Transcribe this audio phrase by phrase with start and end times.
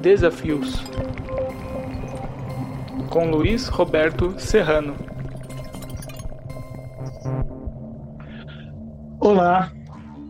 [0.00, 0.82] Desafios
[3.10, 4.96] com Luiz Roberto Serrano.
[9.20, 9.72] Olá,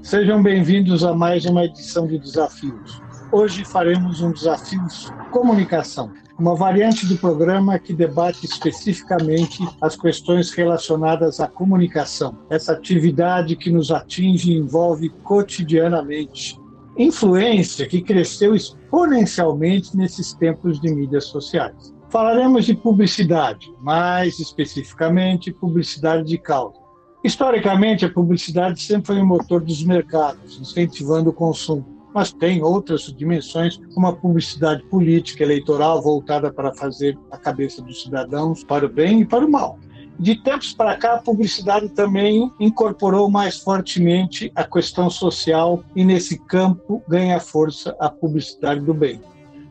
[0.03, 3.01] sejam bem-vindos a mais uma edição de Desafios.
[3.33, 4.83] Hoje faremos um desafio
[5.31, 13.57] comunicação, uma variante do programa que debate especificamente as questões relacionadas à comunicação, essa atividade
[13.57, 16.60] que nos atinge e envolve cotidianamente.
[16.97, 21.95] Influência que cresceu exponencialmente nesses tempos de mídias sociais.
[22.11, 26.81] Falaremos de publicidade, mais especificamente publicidade de causa.
[27.23, 33.03] Historicamente, a publicidade sempre foi o motor dos mercados, incentivando o consumo, mas tem outras
[33.15, 38.89] dimensões, como a publicidade política, eleitoral, voltada para fazer a cabeça dos cidadãos para o
[38.89, 39.79] bem e para o mal.
[40.21, 46.39] De tempos para cá, a publicidade também incorporou mais fortemente a questão social e, nesse
[46.45, 49.19] campo, ganha força a publicidade do bem.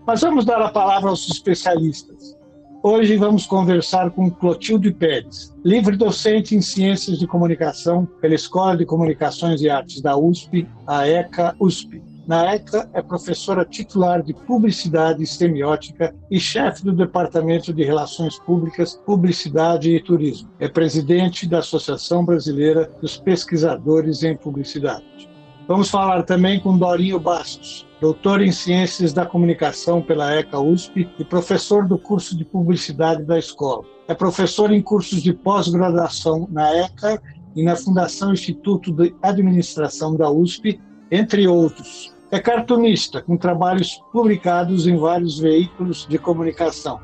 [0.08, 2.36] Mas vamos dar a palavra aos especialistas.
[2.82, 8.88] Hoje vamos conversar com Clotilde Pérez, livre docente em Ciências de Comunicação pela Escola de
[8.88, 12.02] Comunicações e Artes da USP, a ECA USP.
[12.30, 18.38] Na ECA, é professora titular de Publicidade e Semiótica e chefe do Departamento de Relações
[18.38, 20.48] Públicas, Publicidade e Turismo.
[20.60, 25.28] É presidente da Associação Brasileira dos Pesquisadores em Publicidade.
[25.68, 31.26] Vamos falar também com Dorinho Bastos, doutor em Ciências da Comunicação pela ECA USP e
[31.26, 33.84] professor do curso de Publicidade da escola.
[34.08, 37.20] É professor em cursos de pós-graduação na ECA
[37.56, 42.19] e na Fundação Instituto de Administração da USP, entre outros.
[42.32, 47.02] É cartunista, com trabalhos publicados em vários veículos de comunicação.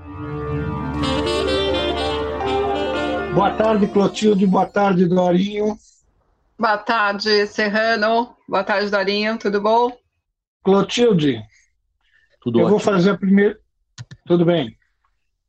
[3.34, 4.46] Boa tarde, Clotilde.
[4.46, 5.78] Boa tarde, Dorinho.
[6.58, 8.36] Boa tarde, Serrano.
[8.48, 9.38] Boa tarde, Dorinho.
[9.40, 9.92] Tudo bom?
[10.64, 11.42] Clotilde,
[12.40, 12.78] Tudo eu ótimo.
[12.78, 13.59] vou fazer a primeira.
[14.28, 14.78] Tudo bem.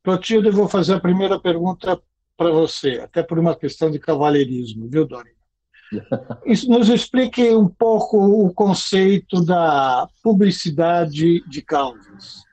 [0.03, 2.01] Clotilde, eu vou fazer a primeira pergunta
[2.36, 5.07] para você, até por uma questão de cavalheirismo, viu,
[5.92, 6.67] Dori?
[6.69, 12.47] Nos explique um pouco o conceito da publicidade de causas.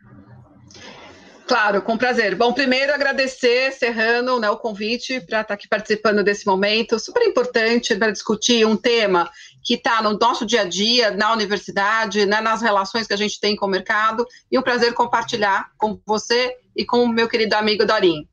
[1.45, 2.35] Claro, com prazer.
[2.35, 7.95] Bom, primeiro agradecer, Serrano, né, o convite para estar aqui participando desse momento, super importante
[7.95, 9.29] para discutir um tema
[9.61, 13.39] que está no nosso dia a dia, na universidade, né, nas relações que a gente
[13.39, 17.55] tem com o mercado, e um prazer compartilhar com você e com o meu querido
[17.55, 18.27] amigo Dorim.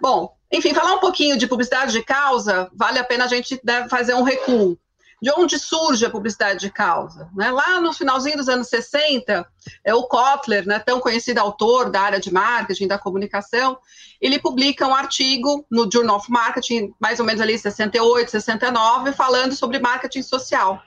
[0.00, 3.88] Bom, enfim, falar um pouquinho de publicidade de causa, vale a pena a gente né,
[3.88, 4.78] fazer um recuo
[5.22, 7.28] de onde surge a publicidade de causa.
[7.34, 7.50] Né?
[7.50, 9.46] Lá no finalzinho dos anos 60,
[9.84, 13.78] é o Kotler, né, tão conhecido autor da área de marketing, da comunicação,
[14.20, 19.54] ele publica um artigo no Journal of Marketing, mais ou menos ali 68, 69, falando
[19.54, 20.82] sobre marketing social,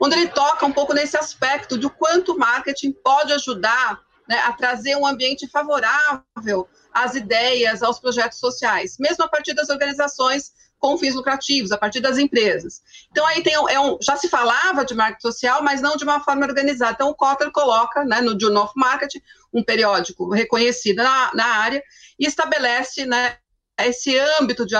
[0.00, 4.52] onde ele toca um pouco nesse aspecto de quanto o marketing pode ajudar né, a
[4.52, 10.96] trazer um ambiente favorável às ideias, aos projetos sociais, mesmo a partir das organizações com
[10.96, 12.80] fins lucrativos, a partir das empresas.
[13.10, 16.20] Então, aí tem é um, já se falava de marketing social, mas não de uma
[16.20, 16.92] forma organizada.
[16.92, 19.20] Então, o Kotler coloca né, no Journal of Marketing,
[19.52, 21.82] um periódico reconhecido na, na área,
[22.18, 23.38] e estabelece né,
[23.80, 24.76] esse âmbito de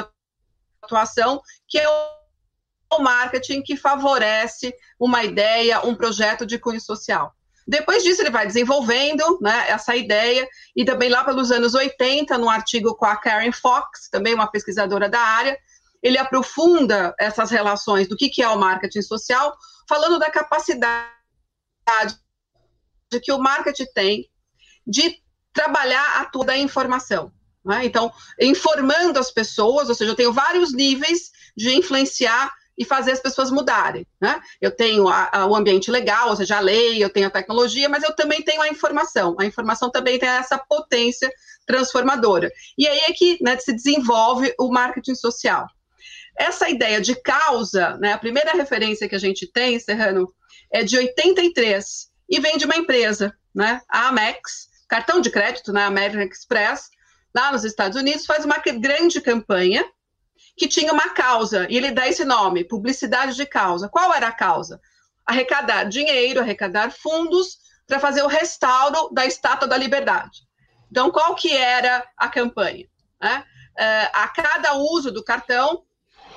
[0.83, 1.89] atuação que é
[2.91, 7.35] o marketing que favorece uma ideia, um projeto de cunho social.
[7.69, 12.49] Depois disso, ele vai desenvolvendo né, essa ideia, e também lá pelos anos 80, num
[12.49, 15.59] artigo com a Karen Fox, também uma pesquisadora da área,
[16.03, 19.55] ele aprofunda essas relações do que, que é o marketing social,
[19.87, 21.11] falando da capacidade
[23.23, 24.31] que o marketing tem
[24.87, 25.19] de
[25.53, 27.31] trabalhar a toda a informação.
[27.63, 27.85] Né?
[27.85, 33.21] Então, informando as pessoas, ou seja, eu tenho vários níveis de influenciar e fazer as
[33.21, 34.07] pessoas mudarem.
[34.21, 34.41] Né?
[34.61, 37.89] Eu tenho a, a, o ambiente legal, ou seja, a lei, eu tenho a tecnologia,
[37.89, 39.35] mas eu também tenho a informação.
[39.41, 41.31] A informação também tem essa potência
[41.67, 42.51] transformadora.
[42.79, 45.67] E aí é que né, se desenvolve o marketing social.
[46.39, 50.33] Essa ideia de causa, né, a primeira referência que a gente tem, Serrano,
[50.71, 55.83] é de 83 e vem de uma empresa, né, a Amex, cartão de crédito, né,
[55.83, 56.91] American Express,
[57.35, 59.85] lá nos Estados Unidos, faz uma grande campanha
[60.59, 63.89] que tinha uma causa, e ele dá esse nome, publicidade de causa.
[63.89, 64.81] Qual era a causa?
[65.25, 70.43] Arrecadar dinheiro, arrecadar fundos para fazer o restauro da Estátua da Liberdade.
[70.91, 72.87] Então, qual que era a campanha?
[73.21, 73.45] Né?
[73.79, 75.85] Uh, a cada uso do cartão,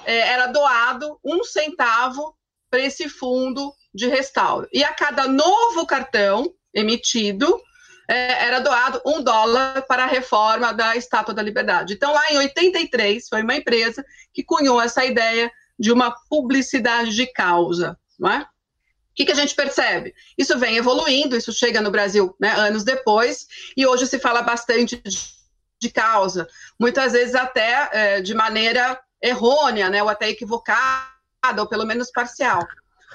[0.06, 2.35] é, era doado um centavo
[2.69, 4.68] para esse fundo de restauro.
[4.71, 7.62] E a cada novo cartão emitido,
[8.11, 11.93] é, era doado um dólar para a reforma da Estátua da Liberdade.
[11.93, 15.49] Então, lá em 83, foi uma empresa que cunhou essa ideia
[15.79, 18.41] de uma publicidade de causa, não é?
[18.41, 20.13] O que, que, a gente percebe?
[20.37, 23.47] Isso vem evoluindo, isso chega no Brasil né, anos depois,
[23.77, 25.17] e hoje se fala bastante de,
[25.79, 26.47] de causa,
[26.77, 31.07] muitas vezes até é, de maneira errônea, né, ou até equivocada,
[31.59, 32.59] ou pelo menos parcial.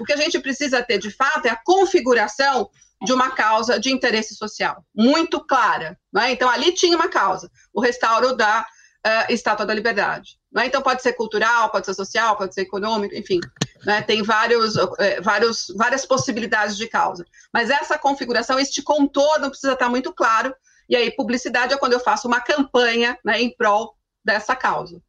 [0.00, 2.70] O que a gente precisa ter, de fato, é a configuração
[3.04, 5.98] de uma causa de interesse social, muito clara.
[6.12, 6.32] Né?
[6.32, 8.62] Então, ali tinha uma causa, o restauro da
[9.06, 10.38] uh, Estátua da Liberdade.
[10.52, 10.66] Né?
[10.66, 13.40] Então, pode ser cultural, pode ser social, pode ser econômico, enfim.
[13.84, 14.00] Né?
[14.02, 17.24] Tem vários, é, vários, várias possibilidades de causa.
[17.52, 20.54] Mas essa configuração, este contorno precisa estar muito claro.
[20.88, 23.94] E aí, publicidade é quando eu faço uma campanha né, em prol
[24.24, 25.02] dessa causa.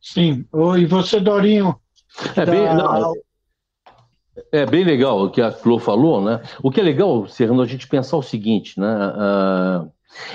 [0.00, 0.46] Sim.
[0.78, 1.78] E você, Dorinho?
[2.36, 2.74] É bem, da...
[2.74, 3.14] não,
[4.52, 6.40] é bem legal o que a Flor falou, né?
[6.62, 8.86] O que é legal, Serrano, a gente pensar o seguinte, né?
[8.86, 9.90] Uh,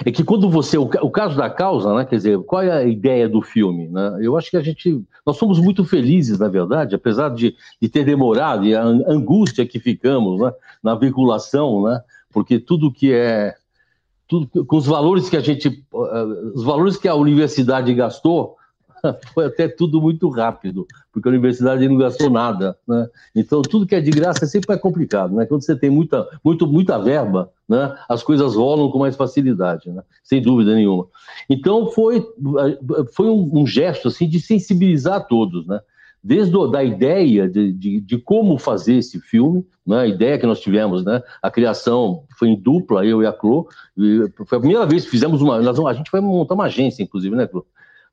[0.05, 0.77] é que quando você.
[0.77, 2.05] O, o, caso da causa, né?
[2.05, 3.87] Quer dizer, qual é a ideia do filme?
[3.87, 4.19] Né?
[4.21, 5.03] Eu acho que a gente.
[5.25, 9.79] Nós somos muito felizes, na verdade, apesar de, de ter demorado e a angústia que
[9.79, 10.51] ficamos né,
[10.83, 12.01] na vinculação, né?
[12.31, 13.55] Porque tudo que é.
[14.27, 15.83] Tudo, com os valores que a gente.
[15.91, 18.55] Uh, os valores que a universidade gastou
[19.33, 23.07] foi até tudo muito rápido, porque a universidade não gastou nada, né?
[23.35, 25.45] Então, tudo que é de graça é sempre mais complicado, né?
[25.45, 27.95] Quando você tem muita, muito, muita verba, né?
[28.07, 30.03] As coisas rolam com mais facilidade, né?
[30.23, 31.07] Sem dúvida nenhuma.
[31.49, 32.25] Então, foi,
[33.13, 35.79] foi um, um gesto, assim, de sensibilizar todos, né?
[36.23, 40.01] Desde a ideia de, de, de, como fazer esse filme, né?
[40.01, 41.19] a ideia que nós tivemos, né?
[41.41, 43.67] a criação foi em dupla, eu e a Clô,
[44.45, 45.59] foi a primeira vez que fizemos uma.
[45.59, 47.65] Nós, a gente vai montar uma agência, inclusive, né, Clô?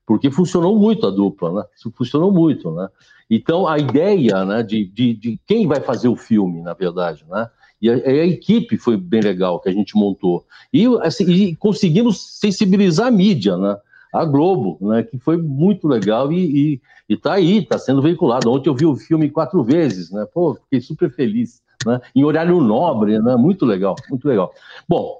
[0.09, 1.63] Porque funcionou muito a dupla, né?
[1.77, 2.89] Isso funcionou muito, né?
[3.29, 7.47] Então, a ideia né, de, de, de quem vai fazer o filme, na verdade, né?
[7.79, 10.43] E a, a, equipe foi bem legal que a gente montou.
[10.73, 13.77] E, assim, e conseguimos sensibilizar a mídia, né?
[14.11, 15.03] A Globo, né?
[15.03, 16.39] Que foi muito legal e,
[16.73, 18.51] e, e tá aí, tá sendo veiculado.
[18.51, 20.25] Ontem eu vi o filme quatro vezes, né?
[20.33, 22.01] Pô, fiquei super feliz, né?
[22.15, 23.35] Em horário nobre, né?
[23.35, 24.51] Muito legal, muito legal.
[24.87, 25.19] Bom,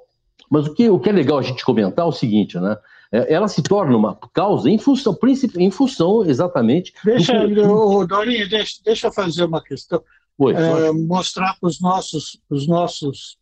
[0.49, 2.75] mas o que, o que é legal a gente comentar é o seguinte, né?
[3.11, 5.17] É, ela se torna uma causa em função,
[5.57, 6.93] em função exatamente.
[7.03, 8.05] Deixa, do...
[8.05, 10.03] Dorinha, deixa, deixa eu fazer uma questão.
[10.37, 13.37] Oi, é, mostrar para os nossos, os nossos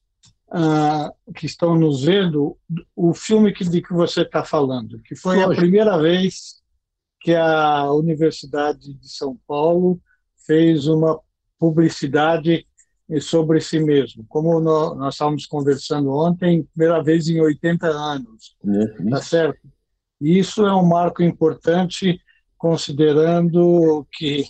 [0.47, 2.57] uh, que estão nos vendo
[2.95, 5.53] o filme que, de que você está falando, que foi Lógico.
[5.53, 6.57] a primeira vez
[7.21, 9.99] que a Universidade de São Paulo
[10.45, 11.19] fez uma
[11.59, 12.66] publicidade
[13.21, 14.25] sobre si mesmo.
[14.27, 19.59] Como nós estávamos conversando ontem, primeira vez em 80 anos, é, tá certo?
[20.19, 22.19] E isso é um marco importante,
[22.57, 24.45] considerando que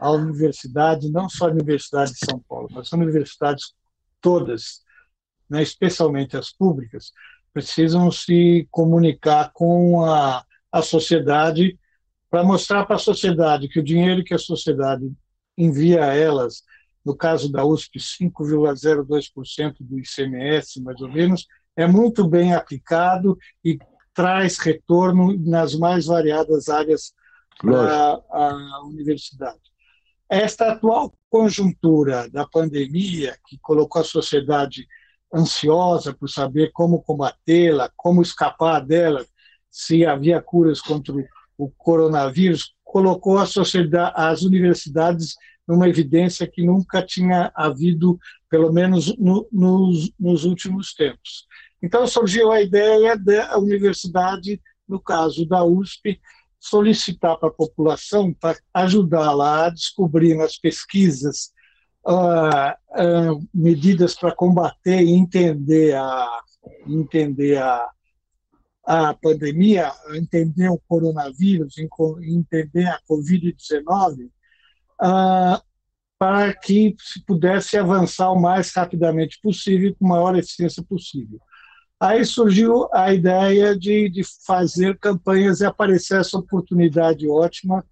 [0.00, 3.74] a universidade, não só a Universidade de São Paulo, mas as universidades
[4.20, 4.82] todas,
[5.48, 7.12] né, especialmente as públicas,
[7.52, 11.78] precisam se comunicar com a, a sociedade
[12.30, 15.10] para mostrar para a sociedade que o dinheiro que a sociedade
[15.56, 16.62] envia a elas
[17.08, 23.78] no caso da USP, 5,02% do ICMS, mais ou menos, é muito bem aplicado e
[24.12, 27.14] traz retorno nas mais variadas áreas
[27.58, 29.58] para a universidade.
[30.28, 34.86] Esta atual conjuntura da pandemia, que colocou a sociedade
[35.32, 39.24] ansiosa por saber como combatê-la, como escapar dela,
[39.70, 41.14] se havia curas contra
[41.56, 45.36] o coronavírus, colocou a sociedade, as universidades
[45.68, 48.18] numa evidência que nunca tinha havido,
[48.48, 51.46] pelo menos no, nos, nos últimos tempos.
[51.82, 56.18] Então surgiu a ideia da universidade, no caso da USP,
[56.58, 61.52] solicitar para a população para ajudá-la a descobrir nas pesquisas
[62.04, 66.40] uh, uh, medidas para combater e entender a
[66.86, 67.88] entender a,
[68.84, 74.30] a pandemia, entender o coronavírus, entender a Covid-19,
[75.00, 75.62] ah,
[76.18, 81.40] para que se pudesse avançar o mais rapidamente possível, com maior eficiência possível.
[82.00, 87.84] Aí surgiu a ideia de, de fazer campanhas e aparecer essa oportunidade ótima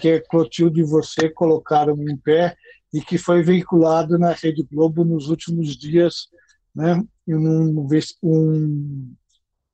[0.00, 2.56] que Clotilde e você colocaram em pé
[2.92, 6.28] e que foi veiculado na Rede Globo nos últimos dias,
[6.74, 7.86] né, em um,
[8.22, 9.14] um,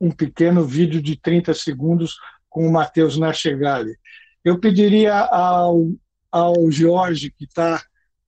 [0.00, 2.16] um pequeno vídeo de 30 segundos
[2.48, 3.96] com o Matheus Nachegali.
[4.44, 5.88] Eu pediria ao,
[6.30, 7.82] ao Jorge, que está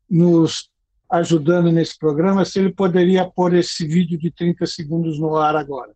[0.09, 0.69] nos
[1.11, 5.93] ajudando nesse programa, se ele poderia pôr esse vídeo de 30 segundos no ar agora.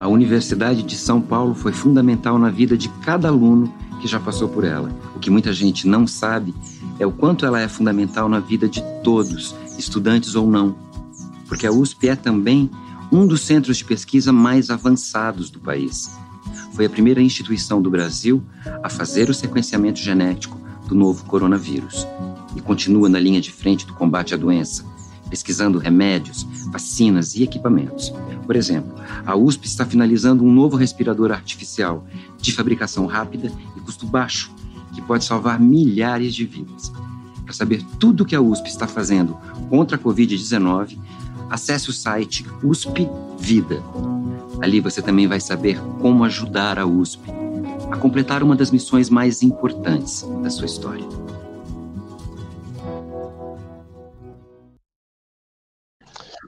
[0.00, 4.48] A Universidade de São Paulo foi fundamental na vida de cada aluno que já passou
[4.48, 4.90] por ela.
[5.16, 6.54] O que muita gente não sabe
[6.98, 10.76] é o quanto ela é fundamental na vida de todos, estudantes ou não.
[11.48, 12.70] Porque a USP é também
[13.10, 16.10] um dos centros de pesquisa mais avançados do país
[16.74, 18.42] foi a primeira instituição do Brasil
[18.82, 22.06] a fazer o sequenciamento genético do novo coronavírus.
[22.56, 24.84] e continua na linha de frente do combate à doença,
[25.28, 28.12] pesquisando remédios, vacinas e equipamentos.
[28.46, 28.94] Por exemplo,
[29.26, 32.06] a USP está finalizando um novo respirador artificial
[32.40, 34.52] de fabricação rápida e custo baixo,
[34.94, 36.92] que pode salvar milhares de vidas.
[37.44, 39.36] Para saber tudo o que a USP está fazendo
[39.68, 40.96] contra a Covid-19,
[41.50, 43.82] acesse o site USP Vida.
[44.62, 47.30] Ali você também vai saber como ajudar a USP
[47.90, 51.06] a completar uma das missões mais importantes da sua história.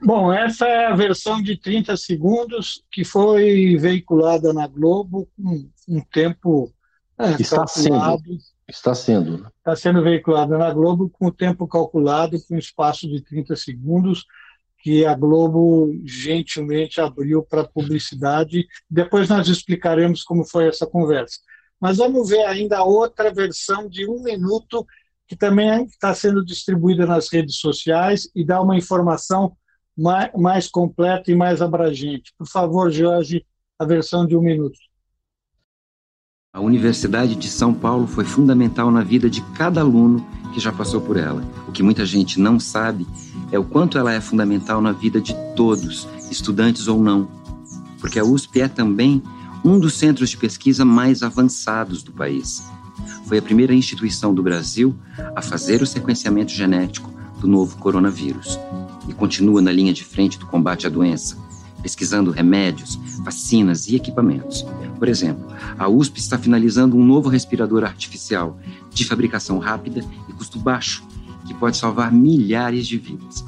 [0.03, 6.01] Bom, essa é a versão de 30 segundos que foi veiculada na Globo com um
[6.01, 6.71] tempo
[7.17, 8.23] é, está calculado.
[8.23, 8.39] Sendo.
[8.67, 9.47] Está sendo.
[9.57, 14.25] Está sendo veiculada na Globo com o tempo calculado, com um espaço de 30 segundos,
[14.87, 18.65] que a Globo gentilmente abriu para publicidade.
[18.89, 21.39] Depois nós explicaremos como foi essa conversa.
[21.77, 24.87] Mas vamos ver ainda outra versão de um minuto,
[25.27, 29.57] que também está sendo distribuída nas redes sociais e dá uma informação
[29.93, 32.33] mais, mais completa e mais abrangente.
[32.37, 33.45] Por favor, Jorge,
[33.77, 34.79] a versão de um minuto.
[36.57, 40.99] A Universidade de São Paulo foi fundamental na vida de cada aluno que já passou
[40.99, 41.47] por ela.
[41.67, 43.05] O que muita gente não sabe
[43.51, 47.27] é o quanto ela é fundamental na vida de todos, estudantes ou não.
[47.99, 49.21] Porque a USP é também
[49.63, 52.63] um dos centros de pesquisa mais avançados do país.
[53.27, 54.95] Foi a primeira instituição do Brasil
[55.35, 58.59] a fazer o sequenciamento genético do novo coronavírus
[59.07, 61.37] e continua na linha de frente do combate à doença,
[61.87, 64.65] pesquisando remédios, vacinas e equipamentos.
[64.99, 65.47] Por exemplo,
[65.79, 68.59] a USP está finalizando um novo respirador artificial
[68.91, 71.01] de fabricação rápida e custo baixo,
[71.45, 73.45] que pode salvar milhares de vidas.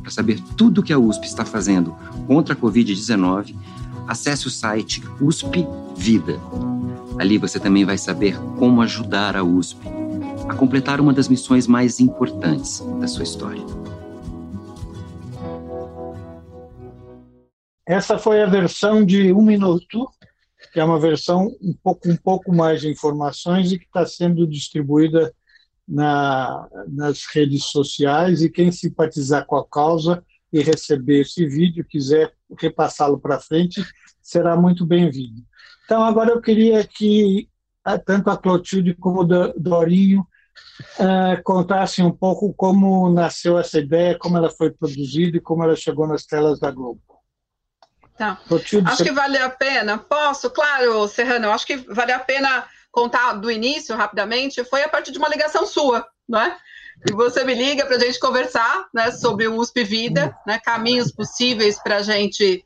[0.00, 1.94] Para saber tudo o que a USP está fazendo
[2.26, 3.54] contra a Covid-19,
[4.08, 6.40] acesse o site USP Vida.
[7.18, 9.86] Ali você também vai saber como ajudar a USP
[10.48, 13.81] a completar uma das missões mais importantes da sua história.
[17.86, 20.08] Essa foi a versão de um minuto,
[20.72, 24.46] que é uma versão um pouco, um pouco mais de informações e que está sendo
[24.46, 25.32] distribuída
[25.86, 28.42] na, nas redes sociais.
[28.42, 33.84] E quem simpatizar com a causa e receber esse vídeo, quiser repassá-lo para frente,
[34.20, 35.42] será muito bem-vindo.
[35.84, 37.48] Então, agora eu queria que
[38.06, 44.36] tanto a Clotilde como o Dorinho uh, contassem um pouco como nasceu essa ideia, como
[44.36, 47.11] ela foi produzida e como ela chegou nas telas da Globo.
[48.16, 48.38] Tá.
[48.86, 49.98] Acho que vale a pena.
[49.98, 50.50] Posso?
[50.50, 54.62] Claro, Serrano, acho que vale a pena contar do início, rapidamente.
[54.64, 56.56] Foi a partir de uma ligação sua, não é?
[57.08, 61.10] E você me liga para a gente conversar né, sobre o USP Vida, né, caminhos
[61.10, 62.64] possíveis para a gente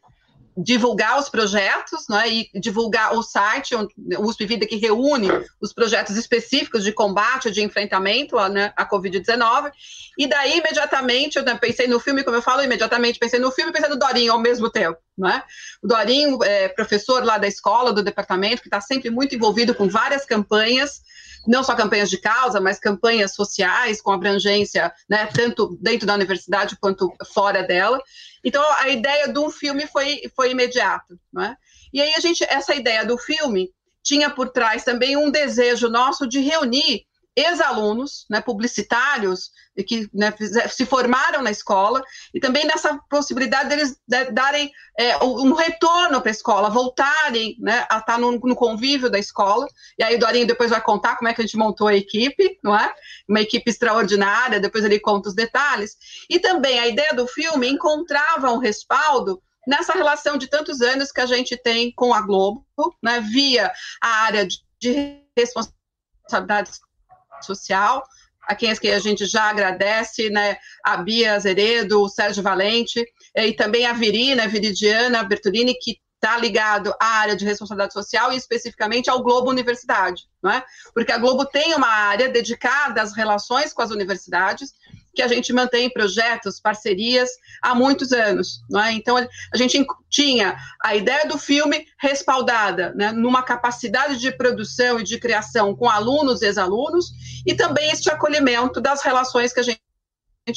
[0.57, 3.89] divulgar os projetos né, e divulgar o site, o
[4.23, 5.29] USP Vida, que reúne
[5.61, 9.71] os projetos específicos de combate, de enfrentamento à, né, à Covid-19.
[10.17, 13.71] E daí, imediatamente, eu né, pensei no filme, como eu falo, imediatamente pensei no filme
[13.71, 14.99] e pensei no Dorinho ao mesmo tempo.
[15.17, 15.43] Né?
[15.83, 19.89] O Dorinho é professor lá da escola, do departamento, que está sempre muito envolvido com
[19.89, 21.03] várias campanhas
[21.47, 26.76] não só campanhas de causa, mas campanhas sociais com abrangência, né, tanto dentro da universidade
[26.81, 28.00] quanto fora dela.
[28.45, 31.57] Então a ideia de um filme foi, foi imediata, não é?
[31.93, 33.71] E aí a gente essa ideia do filme
[34.03, 37.05] tinha por trás também um desejo nosso de reunir
[37.37, 39.50] ex-alunos, né, publicitários,
[39.87, 40.33] que né,
[40.71, 42.02] se formaram na escola,
[42.33, 44.00] e também nessa possibilidade deles
[44.33, 49.19] darem é, um retorno para a escola, voltarem né, a estar no, no, convívio da
[49.19, 49.66] escola.
[49.99, 52.59] E aí o Dorinho depois vai contar como é que a gente montou a equipe,
[52.64, 52.95] não é?
[53.28, 55.97] Uma equipe extraordinária, depois ele conta os detalhes.
[56.31, 61.21] E também a ideia do filme encontrava um respaldo nessa relação de tantos anos que
[61.21, 62.64] a gente tem com a Globo,
[63.02, 66.81] né, via a área de, de responsabilidades
[67.45, 68.05] social,
[68.47, 73.87] a quem a gente já agradece, né, a Bia Azeredo, o Sérgio Valente, e também
[73.87, 79.11] a Virina, a Viridiana Bertolini, que está ligado à área de responsabilidade social e especificamente
[79.11, 80.64] ao Globo Universidade, não é?
[80.95, 84.73] Porque a Globo tem uma área dedicada às relações com as universidades,
[85.16, 87.30] que a gente mantém projetos, parcerias
[87.62, 88.61] há muitos anos.
[88.85, 88.92] É?
[88.92, 95.02] Então, a gente tinha a ideia do filme respaldada né, numa capacidade de produção e
[95.02, 97.06] de criação com alunos e ex-alunos,
[97.46, 99.80] e também este acolhimento das relações que a gente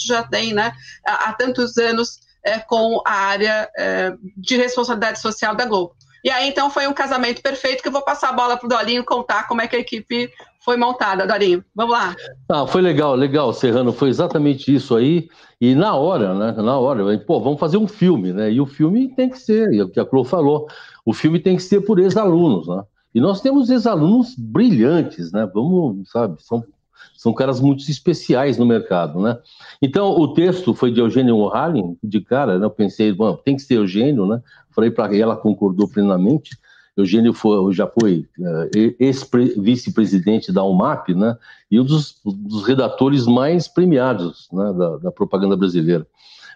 [0.05, 0.73] já tem né,
[1.05, 5.95] há, tantos anos é, com a área é, de responsabilidade social da Globo.
[6.23, 8.69] E aí, então, foi um casamento perfeito que eu vou passar a bola para o
[8.69, 11.63] Dolinho contar como é que a equipe foi montada, Dorinho.
[11.73, 12.15] Vamos lá.
[12.49, 13.93] Ah, foi legal, legal, Serrano.
[13.93, 15.27] Foi exatamente isso aí.
[15.61, 16.51] E na hora, né?
[16.61, 18.51] Na hora, pô, vamos fazer um filme, né?
[18.51, 20.67] E o filme tem que ser, é o que a Clô falou,
[21.05, 22.83] o filme tem que ser por ex-alunos, né?
[23.13, 25.49] E nós temos ex-alunos brilhantes, né?
[25.53, 26.63] Vamos, sabe, são
[27.19, 29.37] São caras muito especiais no mercado, né?
[29.81, 32.65] Então, o texto foi de Eugênio O'Hallen, de cara, né?
[32.65, 34.41] Eu pensei, bom, tem que ser Eugênio, né?
[34.71, 36.57] Falei para ela, concordou plenamente.
[36.95, 41.35] Eugênio foi, já foi uh, ex-vice-presidente da UMAP, né?
[41.69, 44.71] E um dos, dos redatores mais premiados né?
[44.71, 46.07] da, da propaganda brasileira.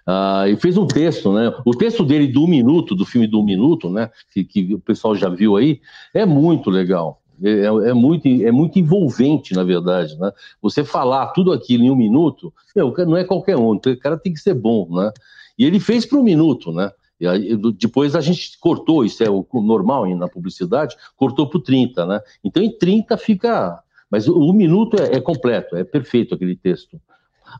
[0.07, 1.53] Uh, e fez um texto, né?
[1.65, 4.09] O texto dele do minuto, do filme do minuto, né?
[4.31, 5.81] Que, que o pessoal já viu aí,
[6.13, 7.21] é muito legal.
[7.41, 10.31] É, é, é, muito, é muito envolvente, na verdade, né?
[10.61, 14.33] Você falar tudo aquilo em um minuto, meu, não é qualquer um, o cara tem
[14.33, 15.11] que ser bom, né?
[15.57, 16.91] E ele fez para um minuto, né?
[17.25, 22.21] Aí, depois a gente cortou, isso é o normal na publicidade, cortou para 30, né?
[22.43, 23.81] Então em 30 fica.
[24.09, 26.99] Mas o, o minuto é, é, completo, é perfeito aquele texto.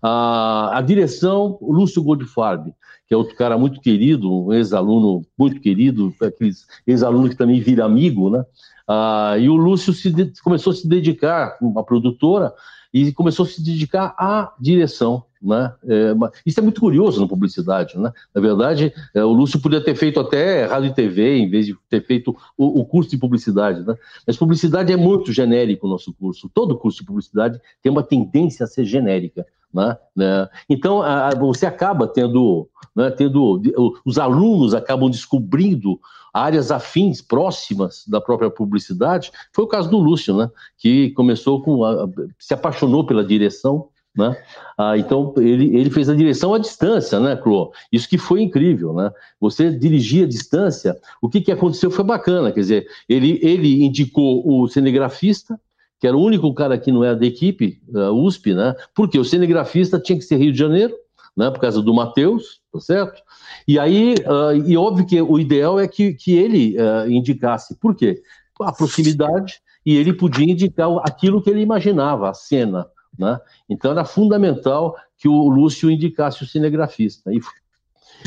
[0.01, 2.73] A, a direção, Lúcio Goldfarb,
[3.07, 7.85] que é outro cara muito querido, um ex-aluno muito querido, aqueles ex-alunos que também vira
[7.85, 8.43] amigo, né?
[8.87, 10.11] Ah, e o Lúcio se
[10.43, 12.53] começou a se dedicar, uma produtora,
[12.93, 15.23] e começou a se dedicar à direção.
[15.43, 15.73] Né?
[15.85, 16.13] É,
[16.45, 17.97] isso é muito curioso na publicidade.
[17.97, 18.11] Né?
[18.33, 21.75] Na verdade, é, o Lúcio podia ter feito até rádio e TV, em vez de
[21.89, 23.81] ter feito o, o curso de publicidade.
[23.81, 23.95] Né?
[24.25, 26.49] Mas publicidade é muito genérico o nosso curso.
[26.53, 29.45] Todo curso de publicidade tem uma tendência a ser genérica.
[29.73, 29.97] Né?
[30.15, 30.47] né?
[30.69, 33.61] Então, a, você acaba tendo, né, tendo.
[34.05, 35.99] Os alunos acabam descobrindo
[36.33, 39.31] áreas afins, próximas da própria publicidade.
[39.51, 40.49] Foi o caso do Lúcio, né?
[40.77, 41.83] que começou com.
[41.83, 42.07] A,
[42.39, 43.89] se apaixonou pela direção.
[44.15, 44.37] Né?
[44.77, 47.73] Ah, então ele, ele fez a direção à distância, né, Clô?
[47.91, 49.11] Isso que foi incrível, né?
[49.39, 54.43] Você dirigir à distância, o que, que aconteceu foi bacana, quer dizer, ele, ele indicou
[54.45, 55.59] o cinegrafista,
[55.99, 58.75] que era o único cara que não era da equipe uh, USP, né?
[58.93, 60.93] Porque o cinegrafista tinha que ser Rio de Janeiro,
[61.35, 61.49] né?
[61.49, 63.21] Por causa do Matheus, tá certo?
[63.67, 67.75] E aí, uh, e óbvio que o ideal é que, que ele uh, indicasse.
[67.79, 68.21] Por quê?
[68.61, 72.85] A proximidade, e ele podia indicar aquilo que ele imaginava, a cena,
[73.17, 73.39] né?
[73.69, 77.33] Então era fundamental que o Lúcio indicasse o cinegrafista.
[77.33, 77.39] E,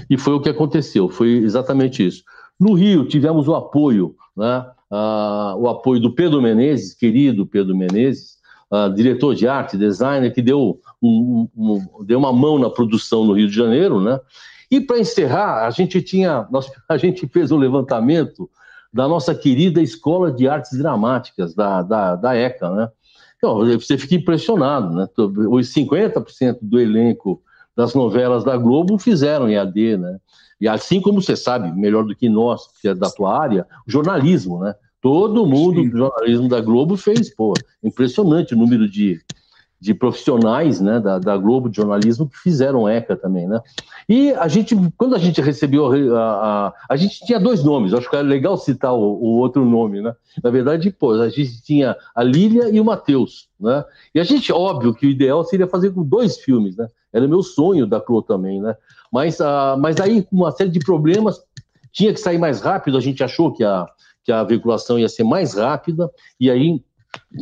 [0.09, 2.23] e foi o que aconteceu, foi exatamente isso.
[2.59, 4.67] No Rio, tivemos o apoio, né?
[4.91, 8.37] uh, o apoio do Pedro Menezes, querido Pedro Menezes,
[8.71, 13.35] uh, diretor de arte, designer, que deu, um, um, deu uma mão na produção no
[13.35, 14.19] Rio de Janeiro, né?
[14.71, 18.51] E para encerrar, a gente tinha, nós, a gente fez um levantamento
[18.93, 22.89] da nossa querida Escola de Artes Dramáticas, da, da, da ECA, né?
[23.47, 25.09] Então, você fica impressionado, né?
[25.49, 27.41] Os 50% do elenco
[27.77, 30.19] das novelas da Globo fizeram EAD, né?
[30.61, 34.59] E assim como você sabe, melhor do que nós, que é da tua área, jornalismo,
[34.59, 34.75] né?
[35.01, 35.91] Todo mundo Sim.
[35.91, 37.53] do jornalismo da Globo fez, pô,
[37.85, 39.21] impressionante o número de,
[39.81, 43.61] de profissionais né, da, da Globo de jornalismo que fizeram ECA também, né?
[44.09, 48.09] E a gente, quando a gente recebeu a, a, a gente tinha dois nomes, acho
[48.09, 50.15] que é legal citar o, o, outro nome, né?
[50.43, 53.85] Na verdade, pô, a gente tinha a Lília e o Matheus, né?
[54.15, 56.89] E a gente, óbvio que o ideal seria fazer com dois filmes, né?
[57.13, 58.77] Era meu sonho da Clô também, né?
[59.13, 61.41] Mas, uh, mas aí, com uma série de problemas,
[61.93, 63.87] tinha que sair mais rápido, a gente achou que a,
[64.25, 66.11] que a veiculação ia ser mais rápida,
[66.41, 66.83] e aí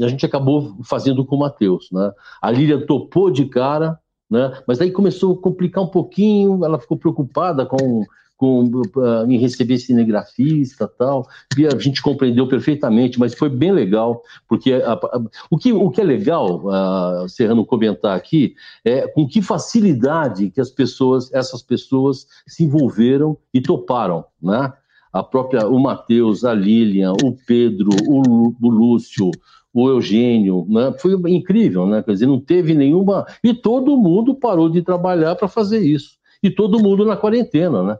[0.00, 1.88] a gente acabou fazendo com o Matheus.
[1.92, 2.12] Né?
[2.40, 3.98] A Lília topou de cara,
[4.30, 4.52] né?
[4.66, 8.04] mas aí começou a complicar um pouquinho, ela ficou preocupada com
[8.36, 11.26] com, uh, em receber cinegrafista tal.
[11.56, 15.90] E a gente compreendeu perfeitamente, mas foi bem legal, porque a, a, o, que, o
[15.90, 21.62] que é legal, uh, Serrano comentar aqui, é com que facilidade que as pessoas, essas
[21.62, 24.72] pessoas se envolveram e toparam, né?
[25.12, 29.30] A própria, o Matheus, a Lilian, o Pedro, o, o Lúcio,
[29.74, 30.94] o Eugênio, né?
[31.00, 32.00] Foi incrível, né?
[32.00, 33.26] Quer dizer, não teve nenhuma.
[33.42, 36.16] E todo mundo parou de trabalhar para fazer isso.
[36.40, 37.98] E todo mundo na quarentena, né?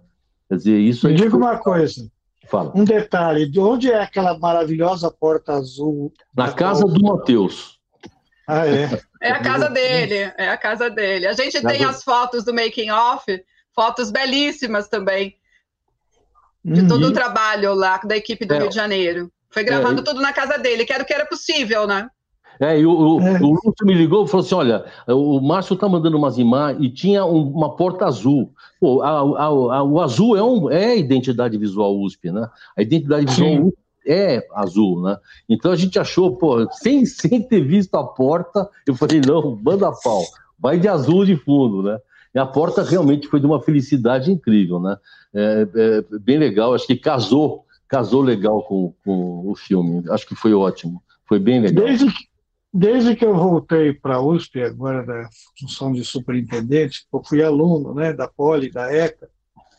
[0.48, 1.40] Quer dizer, isso Me diga foi...
[1.40, 2.08] uma coisa.
[2.46, 2.70] Fala.
[2.76, 6.12] Um detalhe, de onde é aquela maravilhosa porta azul?
[6.36, 7.80] Na casa do Matheus.
[8.46, 9.00] Ah, é?
[9.20, 11.26] É a casa dele, é a casa dele.
[11.26, 13.24] A gente tem as fotos do making off,
[13.74, 15.34] fotos belíssimas também,
[16.62, 16.88] de uhum.
[16.88, 18.58] todo o trabalho lá da equipe do é.
[18.58, 19.32] Rio de Janeiro.
[19.54, 20.04] Foi gravado é.
[20.04, 22.08] tudo na casa dele, que era o que era possível, né?
[22.58, 23.40] É, e o, o, é.
[23.40, 26.90] o Lúcio me ligou e falou assim: olha, o Márcio tá mandando umas imagens e
[26.90, 28.52] tinha um, uma porta azul.
[28.80, 32.48] Pô, a, a, a, o azul é, um, é a identidade visual USP, né?
[32.76, 33.60] A identidade visual Sim.
[33.60, 35.16] USP é azul, né?
[35.48, 39.92] Então a gente achou, pô, sem, sem ter visto a porta, eu falei: não, manda
[40.02, 40.24] pau,
[40.58, 41.98] vai de azul de fundo, né?
[42.34, 44.96] E a porta realmente foi de uma felicidade incrível, né?
[45.32, 50.34] É, é, bem legal, acho que casou, casou legal com, com o filme, acho que
[50.34, 51.84] foi ótimo, foi bem legal.
[51.84, 52.34] Desde que
[52.76, 57.94] Desde que eu voltei para a USP, agora da função de superintendente, eu fui aluno
[57.94, 59.30] né, da Poli, da ECA,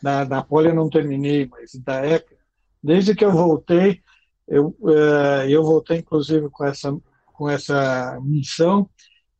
[0.01, 2.33] da, da Poli eu não terminei, mas da ECA,
[2.81, 4.01] desde que eu voltei,
[4.47, 6.97] eu, uh, eu voltei inclusive com essa,
[7.33, 8.89] com essa missão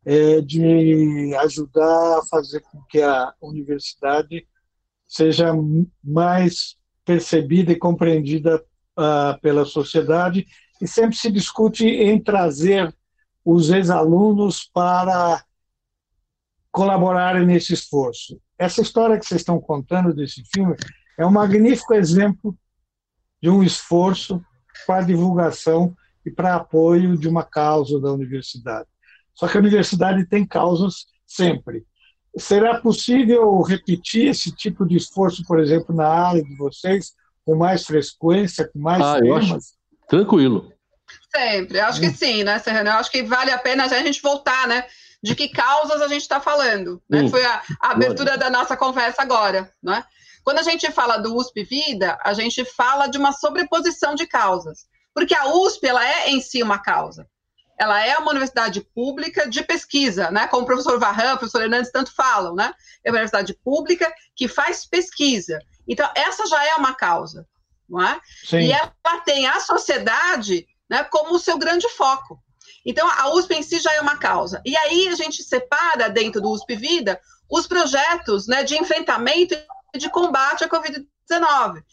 [0.04, 4.46] é, de ajudar a fazer com que a universidade
[5.08, 5.54] seja
[6.04, 8.64] mais percebida e compreendida
[8.98, 10.46] uh, pela sociedade
[10.82, 12.94] e sempre se discute em trazer
[13.44, 15.44] os ex-alunos para
[16.72, 18.42] colaborarem nesse esforço.
[18.58, 20.76] Essa história que vocês estão contando desse filme
[21.18, 22.58] é um magnífico exemplo
[23.42, 24.44] de um esforço
[24.86, 28.90] para divulgação e para apoio de uma causa da universidade.
[29.34, 31.86] Só que a universidade tem causas sempre.
[32.38, 37.14] Será possível repetir esse tipo de esforço, por exemplo, na área de vocês,
[37.46, 39.74] com mais frequência, com mais ah, temas?
[40.08, 40.72] Tranquilo.
[41.34, 41.78] Sempre.
[41.80, 42.90] Eu acho que sim, né, Serrano?
[42.90, 44.86] Eu acho que vale a pena a gente voltar, né?
[45.24, 47.02] De que causas a gente está falando.
[47.10, 47.28] Né?
[47.30, 49.72] Foi a, a abertura da nossa conversa agora.
[49.82, 50.04] Né?
[50.44, 54.86] Quando a gente fala do USP Vida, a gente fala de uma sobreposição de causas.
[55.14, 57.28] Porque a USP ela é em si uma causa.
[57.78, 60.48] Ela é uma universidade pública de pesquisa, né?
[60.48, 62.74] Como o professor Varran, o professor Hernandes tanto falam, né?
[63.04, 65.60] É uma universidade pública que faz pesquisa.
[65.88, 67.48] Então, essa já é uma causa,
[67.88, 68.20] não é?
[68.46, 68.60] Sim.
[68.60, 72.40] E ela tem a sociedade né, como o seu grande foco.
[72.86, 74.62] Então, a USP em si já é uma causa.
[74.66, 79.56] E aí a gente separa dentro do USP Vida os projetos né, de enfrentamento
[79.94, 81.84] e de combate à Covid-19.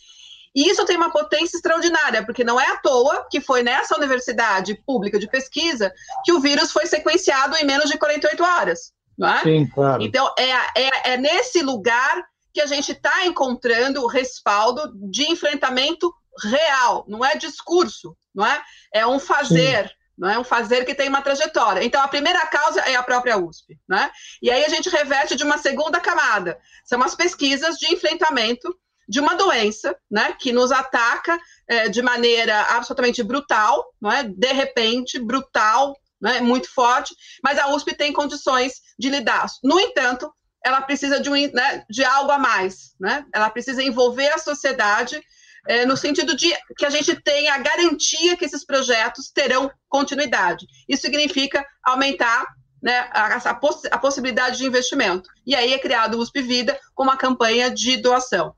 [0.54, 4.74] E isso tem uma potência extraordinária, porque não é à toa que foi nessa universidade
[4.86, 5.92] pública de pesquisa
[6.24, 8.92] que o vírus foi sequenciado em menos de 48 horas.
[9.16, 9.42] Não é?
[9.42, 10.02] Sim, claro.
[10.02, 16.12] Então, é, é, é nesse lugar que a gente está encontrando o respaldo de enfrentamento
[16.44, 18.62] real, não é discurso, não é?
[18.92, 19.88] É um fazer.
[19.88, 19.94] Sim.
[20.16, 21.82] Não é um fazer que tem uma trajetória.
[21.82, 23.78] Então, a primeira causa é a própria USP.
[23.88, 24.10] Né?
[24.42, 26.60] E aí a gente reverte de uma segunda camada.
[26.84, 28.76] São as pesquisas de enfrentamento
[29.12, 34.22] de uma doença né, que nos ataca é, de maneira absolutamente brutal, não é?
[34.22, 39.44] de repente, brutal, né, muito forte, mas a USP tem condições de lidar.
[39.62, 40.32] No entanto,
[40.64, 43.26] ela precisa de, um, né, de algo a mais, né?
[43.34, 45.20] ela precisa envolver a sociedade
[45.68, 50.64] é, no sentido de que a gente tenha a garantia que esses projetos terão continuidade.
[50.88, 52.46] Isso significa aumentar
[52.82, 55.28] né, a, a, poss a, possibilidade de investimento.
[55.46, 58.54] E aí é criado o USP Vida com uma campanha de doação.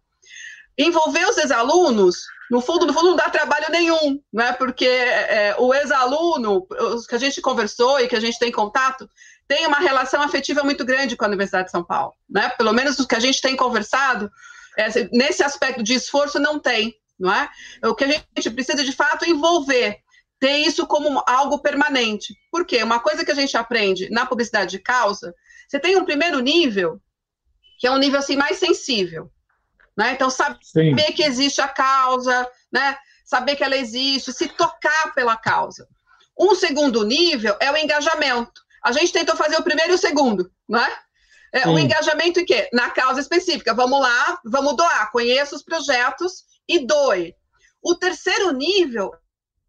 [0.77, 5.73] Envolver os ex-alunos, no fundo, no fundo não dá trabalho nenhum, né, porque é, o
[5.73, 9.09] ex-aluno, os que a gente conversou e que a gente tem contato,
[9.47, 12.15] tem uma relação afetiva muito grande com a Universidade de São Paulo.
[12.29, 12.49] Né?
[12.51, 14.31] Pelo menos os que a gente tem conversado,
[14.77, 17.49] é, nesse aspecto de esforço não tem, não é?
[17.85, 19.99] O que a gente precisa de fato envolver,
[20.41, 22.35] ter isso como algo permanente.
[22.51, 22.83] Por quê?
[22.83, 25.35] Uma coisa que a gente aprende na publicidade de causa,
[25.69, 27.01] você tem um primeiro nível,
[27.79, 29.31] que é um nível assim mais sensível,
[29.97, 30.13] né?
[30.13, 30.95] Então saber Sim.
[31.15, 32.97] que existe a causa, né?
[33.25, 35.89] Saber que ela existe, se tocar pela causa.
[36.39, 38.63] Um segundo nível é o engajamento.
[38.85, 40.99] A gente tentou fazer o primeiro e o segundo, não é?
[41.53, 42.69] É, o engajamento em quê?
[42.73, 43.73] Na causa específica.
[43.73, 45.11] Vamos lá, vamos doar.
[45.13, 47.33] Conheça os projetos e doe.
[47.81, 49.13] O terceiro nível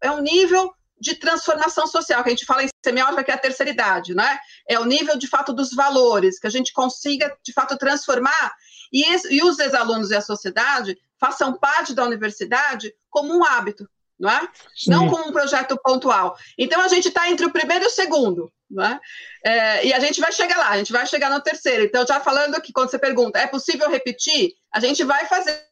[0.02, 3.38] é um nível de transformação social, que a gente fala em semiótica, que é a
[3.38, 4.38] terceira idade, né?
[4.68, 8.54] É o nível, de fato, dos valores, que a gente consiga, de fato, transformar
[8.92, 14.30] e, e os ex-alunos e a sociedade façam parte da universidade como um hábito, não
[14.30, 14.48] é?
[14.74, 14.90] Sim.
[14.90, 16.36] Não como um projeto pontual.
[16.58, 18.50] Então, a gente está entre o primeiro e o segundo.
[18.70, 18.98] Né?
[19.44, 21.84] É, e a gente vai chegar lá, a gente vai chegar no terceiro.
[21.84, 24.54] Então, já falando que quando você pergunta, é possível repetir?
[24.72, 25.62] A gente vai fazer,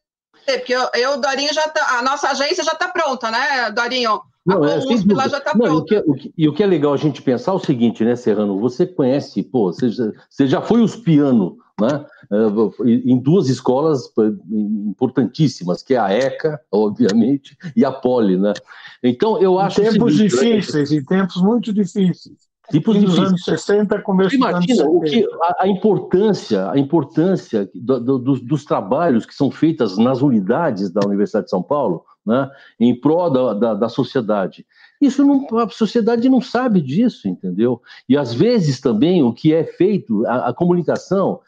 [0.45, 4.21] porque eu, eu Dorinho, já tá, a nossa agência já está pronta, né, Dorinho?
[4.45, 5.93] Não, a é, USP lá já está pronta.
[5.93, 8.05] E o, que, é, e o que é legal a gente pensar é o seguinte,
[8.05, 8.59] né, Serrano?
[8.59, 12.05] Você conhece, pô, você já, você já foi os piano, né?
[12.35, 14.11] É, em duas escolas
[14.51, 18.53] importantíssimas, que é a ECA, obviamente, e a Poli, né?
[19.01, 19.81] Então, eu acho...
[19.81, 20.97] Em tempos seguinte, difíceis, né?
[20.97, 22.45] em tempos muito difíceis.
[22.71, 28.19] Tipos dos anos 60, começo Imagina o que, a, a, importância, a importância do, do,
[28.19, 32.99] dos, dos, trabalhos que são feitos nas unidades da Universidade de São Paulo, né, em
[32.99, 34.65] prol da, da, da sociedade.
[34.99, 37.81] Isso não, a sociedade não sabe disso, entendeu?
[38.09, 41.39] E às vezes também o que é feito, a, a comunicação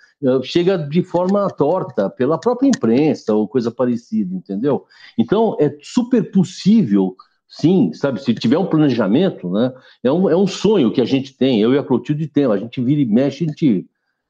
[0.43, 4.85] chega de forma torta pela própria imprensa ou coisa parecida, entendeu?
[5.17, 7.15] Então é super possível
[7.49, 11.33] Sim, sabe, se tiver um planejamento, né, é um, é um sonho que a gente
[11.33, 13.87] tem, eu e a Clotilde temos, a gente vira e mexe, a gente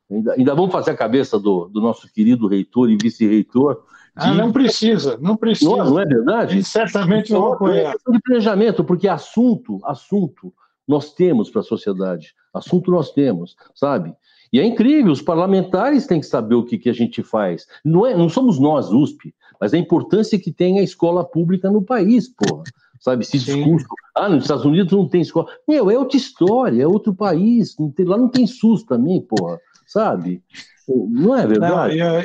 [0.10, 3.84] ainda, ainda vamos fazer a cabeça do, do nosso querido reitor e vice-reitor.
[4.15, 5.69] Ah, não precisa, não precisa.
[5.69, 6.60] Não, não é verdade?
[6.60, 7.95] E certamente não apoiar.
[7.95, 10.54] É de planejamento, porque assunto, assunto
[10.88, 14.13] nós temos para a sociedade, assunto nós temos, sabe?
[14.52, 17.66] E é incrível, os parlamentares têm que saber o que, que a gente faz.
[17.84, 21.82] Não, é, não somos nós, USP, mas a importância que tem a escola pública no
[21.82, 22.64] país, porra
[23.00, 23.24] sabe?
[23.24, 23.88] Esse discurso.
[24.16, 25.48] Ah, nos Estados Unidos não tem escola.
[25.68, 27.76] Meu, é outra história, é outro país.
[27.78, 30.44] Não tem, lá não tem SUS também, porra, sabe?
[30.88, 31.98] Não é verdade?
[31.98, 32.24] Não,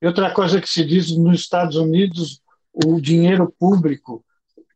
[0.00, 2.40] e outra coisa que se diz nos Estados Unidos,
[2.84, 4.24] o dinheiro público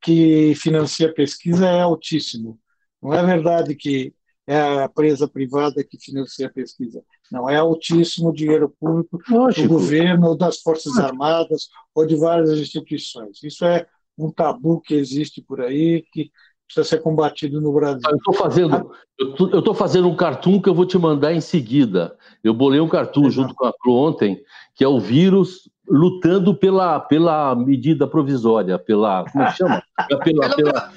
[0.01, 2.59] que financia a pesquisa é altíssimo.
[3.03, 4.15] Não é verdade que
[4.47, 7.03] é a empresa privada que financia a pesquisa.
[7.31, 9.67] Não, é altíssimo o dinheiro público Lógico.
[9.67, 13.43] do governo, das Forças Armadas ou de várias instituições.
[13.43, 16.31] Isso é um tabu que existe por aí, que
[16.67, 18.03] precisa ser combatido no Brasil.
[18.09, 22.17] Eu estou fazendo, eu tô fazendo um cartoon que eu vou te mandar em seguida.
[22.43, 24.41] Eu bolei um cartoon junto com a Cru ontem,
[24.75, 29.25] que é o vírus lutando pela, pela medida provisória, pela.
[29.31, 29.83] Como é que chama?
[30.09, 30.93] Pela, pela, pela,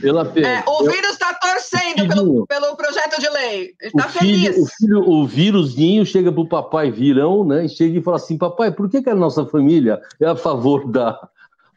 [0.00, 3.74] pela é, o vírus está torcendo pelo, pelo projeto de lei.
[3.80, 4.56] Está feliz.
[4.56, 7.64] o, filho, o vírusinho chega para o papai virão, né?
[7.64, 10.90] E chega e fala assim: papai, por que, que a nossa família é a favor
[10.90, 11.28] da,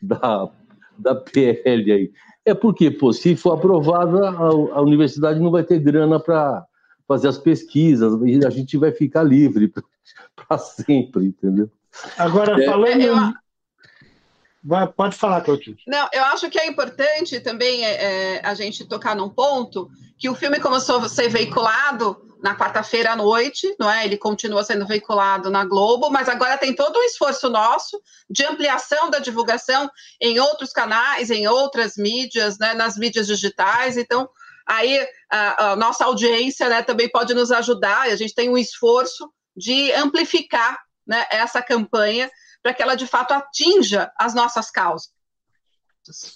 [0.01, 0.49] da,
[0.97, 2.11] da PL aí?
[2.45, 6.65] É porque, pô, se for aprovada, a, a universidade não vai ter grana para
[7.07, 9.71] fazer as pesquisas e a gente vai ficar livre
[10.35, 11.69] para sempre, entendeu?
[12.17, 13.01] Agora, é, falando.
[13.01, 13.42] Eu...
[14.63, 15.83] Vai, pode falar, Clotilde.
[15.85, 20.29] Não, eu acho que é importante também é, é, a gente tocar num ponto que
[20.29, 24.05] o filme começou a ser veiculado na quarta-feira à noite, não é?
[24.05, 29.09] Ele continua sendo veiculado na Globo, mas agora tem todo um esforço nosso de ampliação
[29.09, 29.89] da divulgação
[30.21, 33.97] em outros canais, em outras mídias, né, nas mídias digitais.
[33.97, 34.29] Então,
[34.67, 38.09] aí a, a nossa audiência, né, também pode nos ajudar.
[38.09, 42.29] E a gente tem um esforço de amplificar né, essa campanha
[42.63, 45.11] para que ela de fato atinja as nossas causas.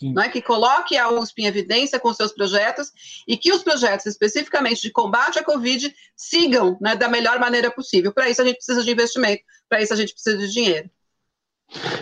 [0.01, 2.91] Não é que coloque a USP em evidência com seus projetos
[3.27, 8.13] e que os projetos especificamente de combate à Covid sigam né, da melhor maneira possível.
[8.13, 10.89] Para isso a gente precisa de investimento, para isso a gente precisa de dinheiro.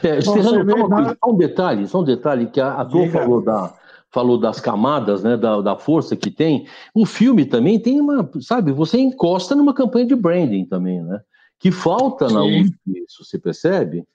[0.04, 3.74] É, Serrano, só, só um detalhe, só um detalhe que a, a falou da,
[4.12, 6.68] falou das camadas, né, da, da força que tem.
[6.94, 11.20] O filme também tem uma, sabe, você encosta numa campanha de branding também, né?
[11.58, 14.06] Que falta na USP isso, você percebe?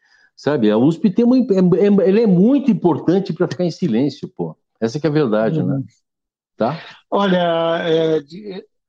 [0.40, 4.26] Sabe, a USP tem uma, é, é, ele é muito importante para ficar em silêncio,
[4.26, 4.56] pô.
[4.80, 5.82] Essa que é a verdade, né?
[6.56, 6.82] Tá?
[7.10, 8.22] Olha, é,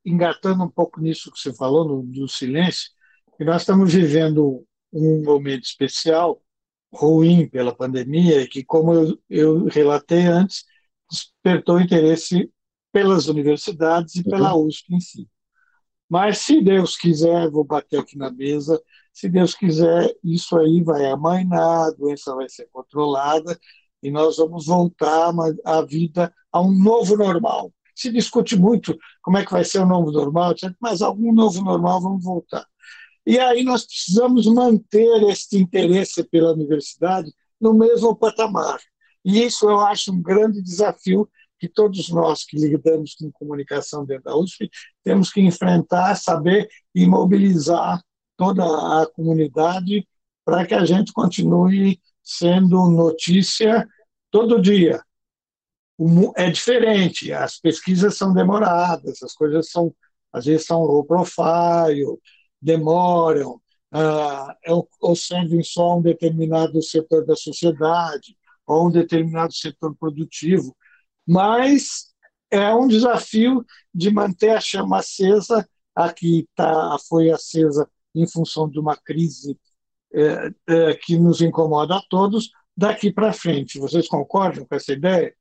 [0.05, 2.91] engatando um pouco nisso que você falou, no, do silêncio,
[3.37, 6.41] que nós estamos vivendo um momento especial,
[6.89, 10.63] ruim pela pandemia, que, como eu, eu relatei antes,
[11.11, 12.49] despertou interesse
[12.93, 14.67] pelas universidades e pela uhum.
[14.67, 15.27] USP em si.
[16.07, 18.81] Mas, se Deus quiser, vou bater aqui na mesa,
[19.13, 23.59] se Deus quiser, isso aí vai amainar, a doença vai ser controlada
[24.01, 25.31] e nós vamos voltar
[25.65, 27.71] à vida, a um novo normal.
[27.95, 32.01] Se discute muito como é que vai ser o novo normal, mas algum novo normal
[32.01, 32.65] vamos voltar.
[33.25, 38.79] E aí nós precisamos manter este interesse pela universidade no mesmo patamar.
[39.23, 44.23] E isso eu acho um grande desafio que todos nós que lidamos com comunicação dentro
[44.23, 44.67] da USP
[45.03, 48.01] temos que enfrentar, saber e mobilizar
[48.41, 50.07] toda a comunidade
[50.43, 53.87] para que a gente continue sendo notícia
[54.31, 54.99] todo dia.
[56.35, 59.93] É diferente, as pesquisas são demoradas, as coisas são,
[60.33, 62.17] às vezes, são low profile,
[62.59, 69.95] demoram, ah, é ou servem só um determinado setor da sociedade, ou um determinado setor
[69.95, 70.75] produtivo,
[71.27, 72.07] mas
[72.49, 78.69] é um desafio de manter a chama acesa, a que tá, foi acesa em função
[78.69, 79.57] de uma crise
[80.13, 83.79] é, é, que nos incomoda a todos daqui para frente.
[83.79, 85.33] Vocês concordam com essa ideia?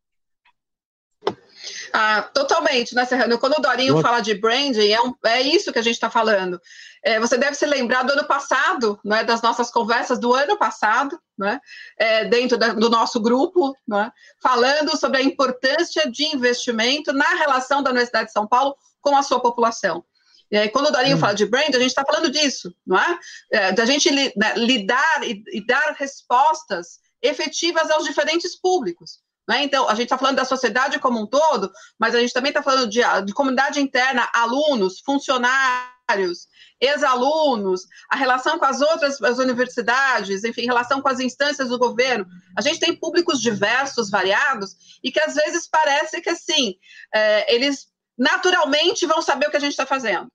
[1.93, 3.39] Ah, totalmente, né, Serrano?
[3.39, 6.61] Quando o Dorinho fala de branding, é, um, é isso que a gente está falando.
[7.03, 11.19] É, você deve se lembrar do ano passado, né, das nossas conversas do ano passado,
[11.37, 11.61] né,
[11.99, 14.11] é, dentro da, do nosso grupo, né,
[14.43, 19.23] falando sobre a importância de investimento na relação da Universidade de São Paulo com a
[19.23, 20.05] sua população.
[20.53, 21.21] Aí, quando o Dorinho hum.
[21.21, 23.19] fala de brand, a gente está falando disso, não é?
[23.53, 29.21] é da gente li, né, lidar e, e, dar respostas efetivas aos diferentes públicos.
[29.49, 29.63] Né?
[29.63, 32.63] Então, a gente está falando da sociedade como um todo, mas a gente também está
[32.63, 36.49] falando de, de comunidade interna, alunos, funcionários,
[36.81, 42.27] ex-alunos, a relação com as outras as universidades, enfim, relação com as instâncias do governo.
[42.57, 46.77] A gente tem públicos diversos, variados, e que às vezes parece que assim,
[47.15, 50.31] é, eles naturalmente vão saber o que a gente está fazendo.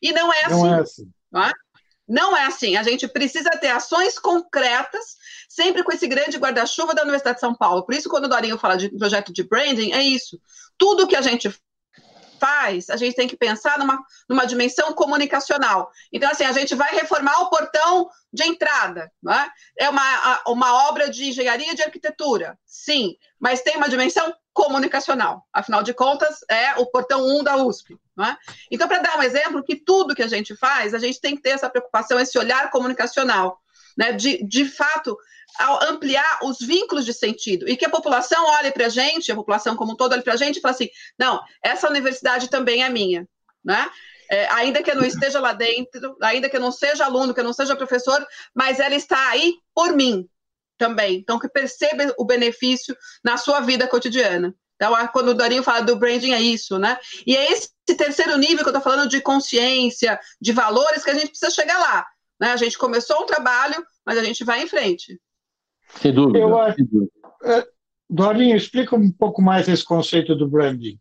[0.00, 0.54] E não é assim.
[0.54, 1.10] Não é assim.
[1.30, 1.52] Não é?
[2.08, 2.76] Não é assim.
[2.76, 5.16] A gente precisa ter ações concretas,
[5.48, 7.84] sempre com esse grande guarda-chuva da Universidade de São Paulo.
[7.84, 10.40] Por isso, quando o Dorinho fala de projeto de branding, é isso.
[10.78, 11.52] Tudo que a gente
[12.38, 15.90] faz, a gente tem que pensar numa, numa dimensão comunicacional.
[16.12, 19.50] Então, assim, a gente vai reformar o portão de entrada, não é?
[19.78, 22.58] é uma, uma obra de engenharia de arquitetura?
[22.64, 25.46] Sim, mas tem uma dimensão comunicacional.
[25.52, 27.94] Afinal de contas, é o portão 1 da USP.
[27.94, 28.36] É?
[28.72, 31.42] Então, para dar um exemplo, que tudo que a gente faz, a gente tem que
[31.42, 33.60] ter essa preocupação, esse olhar comunicacional,
[33.96, 34.10] né?
[34.10, 35.16] de, de fato,
[35.88, 39.76] ampliar os vínculos de sentido e que a população olhe para a gente, a população
[39.76, 42.88] como um todo olhe para a gente e fale assim: não, essa universidade também é
[42.88, 43.28] minha.
[43.64, 43.88] Né?
[44.28, 47.38] É, ainda que eu não esteja lá dentro, ainda que eu não seja aluno, que
[47.38, 50.28] eu não seja professor, mas ela está aí por mim
[50.78, 51.16] também.
[51.16, 54.54] Então, que perceba o benefício na sua vida cotidiana.
[54.76, 56.96] Então, quando o Darinho fala do branding, é isso, né?
[57.26, 61.14] E é esse terceiro nível que eu estou falando de consciência, de valores, que a
[61.14, 62.06] gente precisa chegar lá.
[62.40, 62.52] Né?
[62.52, 65.20] A gente começou um trabalho, mas a gente vai em frente.
[66.00, 66.38] Sem dúvida.
[66.38, 67.10] Eu, sem dúvida.
[67.42, 67.66] É,
[68.08, 70.98] Dorinho, explica um pouco mais esse conceito do branding.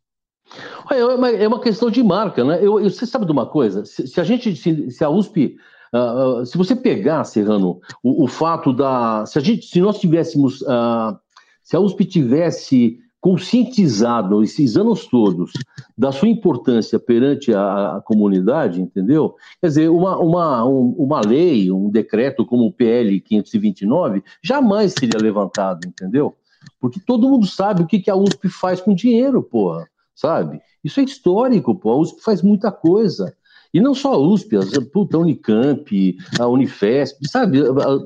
[0.89, 2.57] É uma, é uma questão de marca, né?
[2.57, 3.85] Eu, eu, você sabe de uma coisa?
[3.85, 5.57] Se, se a gente, se, se a USP,
[5.93, 10.62] uh, se você pegar, Serrano, o, o, fato da, se a gente, se nós tivéssemos,
[10.62, 11.17] uh,
[11.63, 15.52] se a USP tivesse conscientizado esses anos todos
[15.97, 19.36] da sua importância perante a, a comunidade, entendeu?
[19.60, 25.19] Quer dizer, uma, uma, um, uma lei, um decreto como o PL 529 jamais seria
[25.19, 26.36] levantado, entendeu?
[26.80, 30.60] Porque todo mundo sabe o que, que a USP faz com dinheiro, porra sabe?
[30.84, 31.91] Isso é histórico, pô.
[31.91, 33.37] A USP faz muita coisa.
[33.73, 37.60] E não só a USP, as, puta, a Unicamp, a Unifesp, sabe?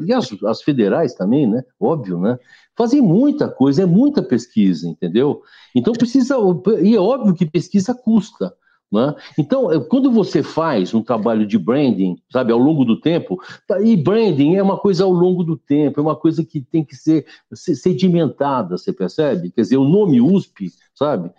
[0.06, 1.64] E as, as federais também, né?
[1.80, 2.38] Óbvio, né?
[2.78, 5.42] Fazem muita coisa, é muita pesquisa, entendeu?
[5.76, 6.36] Então precisa.
[6.82, 8.54] E é óbvio que pesquisa custa.
[8.92, 9.16] Né?
[9.38, 13.82] Então, é, quando você faz um trabalho de branding, sabe, ao longo do tempo, tá,
[13.82, 16.96] e branding é uma coisa ao longo do tempo, é uma coisa que tem que
[16.96, 19.50] ser sedimentada, você percebe?
[19.52, 21.32] Quer dizer, o nome USP, sabe?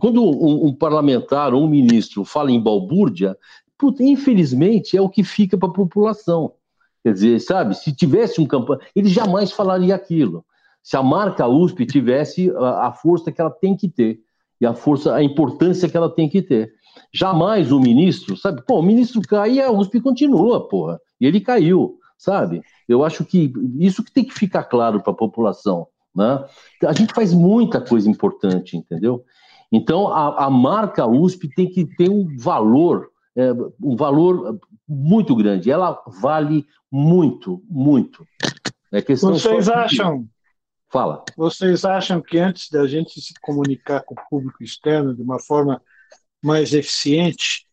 [0.00, 3.36] Quando um, um parlamentar ou um ministro fala em balbúrdia,
[3.78, 6.52] puta, infelizmente é o que fica para a população.
[7.02, 10.44] Quer dizer, sabe, se tivesse um campanha, ele jamais falaria aquilo.
[10.82, 14.20] Se a marca USP tivesse a, a força que ela tem que ter
[14.60, 16.72] e a força, a importância que ela tem que ter.
[17.12, 18.62] Jamais o ministro, sabe?
[18.66, 20.98] Pô, o ministro cai e a USP continua, porra.
[21.20, 22.62] E ele caiu, sabe?
[22.88, 26.44] Eu acho que isso que tem que ficar claro para a população, né?
[26.84, 29.24] A gente faz muita coisa importante, entendeu?
[29.70, 35.70] Então, a, a marca USP tem que ter um valor, é, um valor muito grande.
[35.70, 38.24] Ela vale muito, muito.
[38.92, 40.26] É Vocês acham?
[40.90, 41.24] Fala.
[41.36, 45.82] Vocês acham que antes da gente se comunicar com o público externo de uma forma
[46.42, 47.66] mais eficiente,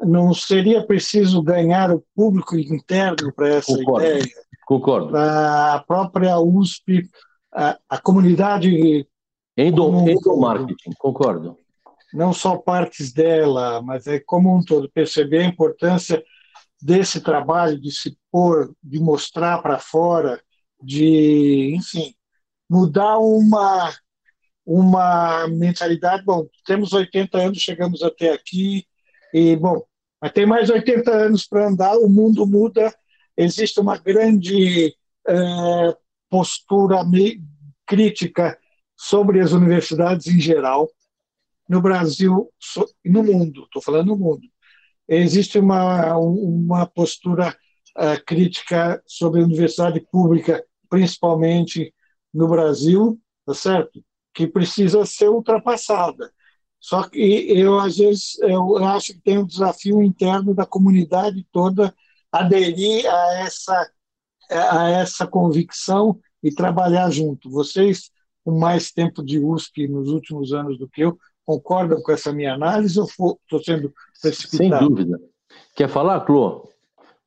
[0.00, 4.06] não seria preciso ganhar o público interno para essa Concordo.
[4.06, 4.24] ideia?
[4.66, 5.16] Concordo.
[5.16, 7.08] A própria USP,
[7.52, 9.06] a, a comunidade.
[9.56, 11.58] Endomarketing, concordo.
[12.14, 14.90] Não só partes dela, mas é como um todo.
[14.90, 16.22] Perceber a importância
[16.80, 20.40] desse trabalho de se pôr, de mostrar para fora,
[20.82, 22.14] de, enfim,
[22.70, 23.92] mudar uma
[24.66, 26.24] uma mentalidade.
[26.24, 28.86] Bom, temos 80 anos, chegamos até aqui,
[29.32, 29.82] e, bom,
[30.20, 32.94] mas tem mais 80 anos para andar, o mundo muda,
[33.36, 34.94] existe uma grande
[35.28, 35.96] é,
[36.30, 37.02] postura
[37.86, 38.58] crítica
[38.96, 40.88] sobre as universidades em geral,
[41.68, 42.50] no Brasil
[43.04, 44.42] e no mundo, estou falando no mundo.
[45.08, 47.56] Existe uma, uma postura
[47.96, 51.94] uh, crítica sobre a universidade pública, principalmente
[52.32, 54.02] no Brasil, tá certo?
[54.34, 56.30] que precisa ser ultrapassada.
[56.80, 61.94] Só que eu, às vezes, eu acho que tem um desafio interno da comunidade toda
[62.30, 63.90] aderir a essa,
[64.50, 67.48] a essa convicção e trabalhar junto.
[67.48, 68.10] Vocês,
[68.44, 72.54] com mais tempo de USP nos últimos anos do que eu, concordam com essa minha
[72.54, 74.78] análise ou estou sendo precipitado?
[74.78, 75.20] Sem dúvida.
[75.76, 76.68] Quer falar, Clô?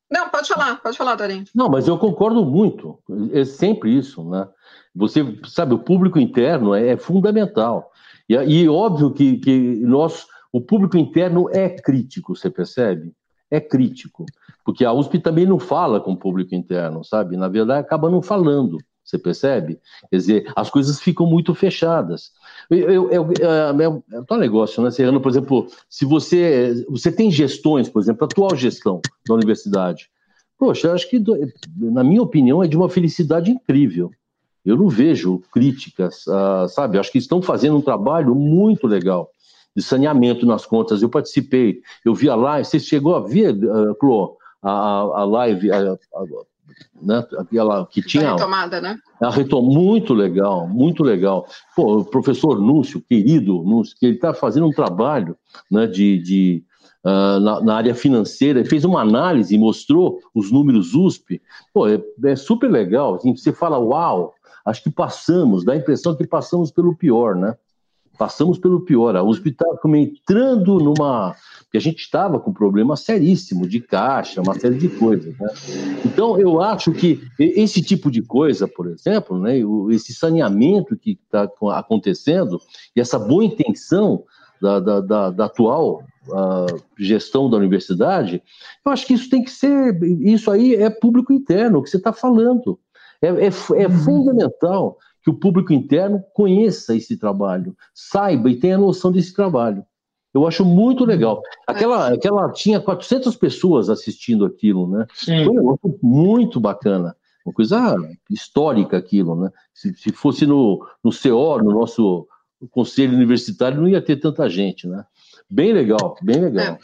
[0.10, 1.44] Não, pode falar, pode falar, Dorinho.
[1.54, 2.98] Não, mas eu concordo muito.
[3.34, 4.48] É sempre isso, né?
[4.96, 7.92] Você sabe, o público interno é, é fundamental.
[8.28, 13.14] E, e óbvio que, que nós, o público interno é crítico, você percebe?
[13.52, 14.26] É crítico.
[14.64, 17.38] Porque a USP também não fala com o público interno, sabe?
[17.38, 18.78] Na verdade, acaba não falando.
[19.08, 19.80] Você percebe?
[20.10, 22.32] Quer dizer, as coisas ficam muito fechadas.
[22.70, 25.22] Eu, eu, eu, é, é, é um negócio, né, Serrano?
[25.22, 30.10] Por exemplo, se você, você tem gestões, por exemplo, a atual gestão da universidade,
[30.60, 31.24] poxa, acho que,
[31.78, 34.12] na minha opinião, é de uma felicidade incrível
[34.68, 37.00] eu não vejo críticas, uh, sabe?
[37.00, 39.32] Acho que estão fazendo um trabalho muito legal
[39.74, 41.02] de saneamento nas contas.
[41.02, 45.72] Eu participei, eu vi a live, você chegou a ver, uh, Clô, a, a live,
[45.72, 45.98] a, a,
[47.02, 48.30] né, aquela que tinha.
[48.30, 48.98] A retomada, né?
[49.22, 51.48] A retomada, muito legal, muito legal.
[51.76, 55.36] Pô, o professor Núcio, querido Núcio, que ele está fazendo um trabalho
[55.70, 56.64] né, de, de
[57.04, 61.42] uh, na, na, área financeira, fez uma análise e mostrou os números USP.
[61.74, 63.16] Pô, é, é super legal.
[63.16, 64.34] Assim, você fala, uau,
[64.66, 67.56] acho que passamos, dá a impressão que passamos pelo pior, né?
[68.18, 69.16] Passamos pelo pior.
[69.16, 69.66] A USP está
[69.96, 71.36] entrando numa.
[71.68, 75.38] Porque a gente estava com um problema seríssimo de caixa, uma série de coisas.
[75.38, 75.50] Né?
[76.06, 79.56] Então, eu acho que esse tipo de coisa, por exemplo, né,
[79.92, 82.58] esse saneamento que está acontecendo,
[82.96, 84.24] e essa boa intenção
[84.62, 86.04] da, da, da, da atual
[86.98, 88.42] gestão da universidade,
[88.86, 89.98] eu acho que isso tem que ser.
[90.22, 92.80] Isso aí é público interno, o que você está falando.
[93.22, 93.98] É, é, é uhum.
[94.04, 99.84] fundamental que o público interno conheça esse trabalho, saiba e tenha noção desse trabalho.
[100.38, 101.08] Eu acho muito uhum.
[101.08, 101.42] legal.
[101.66, 105.06] Aquela, aquela tinha 400 pessoas assistindo aquilo, né?
[105.14, 105.46] Sim.
[105.46, 107.16] Foi um negócio muito bacana.
[107.46, 107.96] Uma coisa
[108.30, 109.52] histórica aquilo, né?
[109.74, 112.28] Se, se fosse no, no CO, no nosso
[112.72, 115.06] conselho universitário, não ia ter tanta gente, né?
[115.50, 116.76] Bem legal, bem legal.
[116.76, 116.80] É.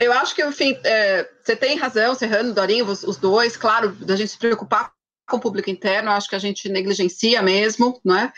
[0.00, 4.14] Eu acho que, enfim, é, você tem razão, Serrano, Dorinho, os, os dois, claro, da
[4.14, 4.92] gente se preocupar
[5.28, 8.32] com o público interno, acho que a gente negligencia mesmo, não é?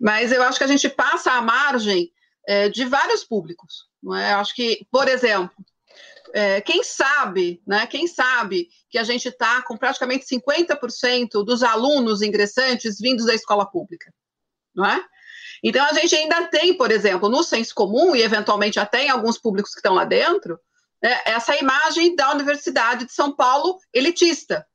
[0.00, 2.12] Mas eu acho que a gente passa à margem
[2.46, 4.32] é, de vários públicos, não é?
[4.32, 5.54] Acho que, por exemplo,
[6.32, 7.86] é, quem sabe, né?
[7.86, 13.66] Quem sabe que a gente está com praticamente 50% dos alunos ingressantes vindos da escola
[13.66, 14.12] pública,
[14.74, 15.04] não é?
[15.62, 19.38] Então a gente ainda tem, por exemplo, no senso comum e eventualmente até em alguns
[19.38, 20.58] públicos que estão lá dentro,
[21.02, 24.66] né, essa imagem da Universidade de São Paulo elitista,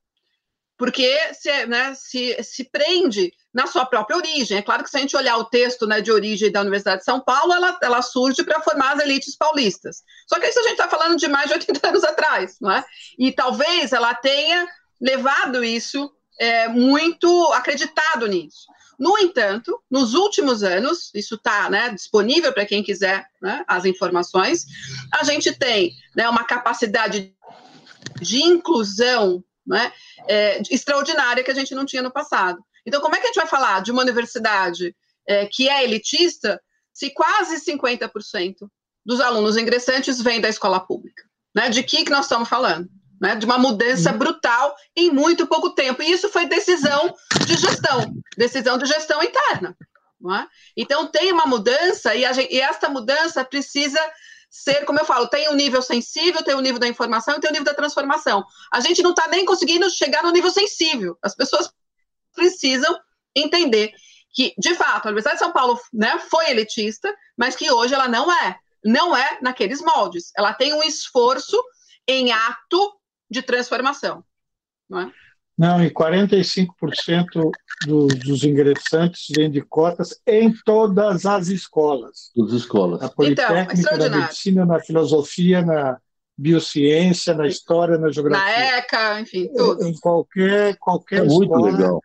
[0.78, 4.58] porque se, né, se, se prende na sua própria origem.
[4.58, 7.06] É claro que se a gente olhar o texto né, de origem da Universidade de
[7.06, 10.04] São Paulo, ela, ela surge para formar as elites paulistas.
[10.28, 12.84] Só que isso a gente está falando de mais de 80 anos atrás, não é?
[13.20, 14.68] E talvez ela tenha
[15.00, 18.68] levado isso é, muito acreditado nisso.
[18.98, 24.66] No entanto, nos últimos anos, isso está né, disponível para quem quiser né, as informações,
[25.12, 27.34] a gente tem né, uma capacidade
[28.22, 29.92] de inclusão né,
[30.28, 32.64] é, extraordinária que a gente não tinha no passado.
[32.86, 34.96] Então, como é que a gente vai falar de uma universidade
[35.28, 36.62] é, que é elitista
[36.94, 38.56] se quase 50%
[39.06, 41.24] dos alunos ingressantes vêm da escola pública?
[41.56, 41.70] Né?
[41.70, 42.90] De que, que nós estamos falando?
[43.22, 43.36] Né?
[43.36, 44.18] De uma mudança uhum.
[44.18, 46.02] brutal em muito pouco tempo.
[46.02, 47.14] E isso foi decisão
[47.46, 49.76] de gestão, decisão de gestão interna.
[50.40, 50.48] É?
[50.78, 54.00] Então, tem uma mudança, e, gente, e esta mudança precisa
[54.52, 57.36] ser, como eu falo, tem o um nível sensível, tem o um nível da informação
[57.36, 58.44] e tem o um nível da transformação.
[58.72, 61.18] A gente não está nem conseguindo chegar no nível sensível.
[61.24, 61.72] As pessoas
[62.34, 62.98] precisam
[63.36, 63.92] entender
[64.34, 68.08] que, de fato, a Universidade de São Paulo né, foi elitista, mas que hoje ela
[68.08, 68.56] não é.
[68.84, 70.32] Não é naqueles moldes.
[70.36, 71.62] Ela tem um esforço
[72.08, 72.94] em ato
[73.30, 74.24] de transformação.
[74.90, 75.12] Não, é?
[75.58, 77.52] não e 45%
[77.86, 82.32] do, dos ingressantes vêm de cotas em todas as escolas.
[82.34, 83.00] Todas as escolas.
[83.00, 86.00] Na então, Politécnica, então, na medicina, na filosofia, na
[86.38, 88.44] biociência, na história, na geografia.
[88.44, 89.86] Na ECA, enfim, tudo.
[89.86, 91.72] Em qualquer, qualquer é muito escola.
[91.72, 92.02] Legal.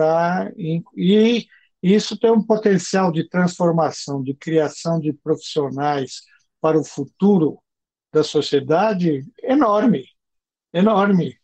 [0.00, 1.46] Tá, e
[1.82, 6.22] isso tem um potencial de transformação, de criação de profissionais
[6.58, 7.62] para o futuro
[8.10, 10.06] da sociedade enorme,
[10.72, 11.38] enorme.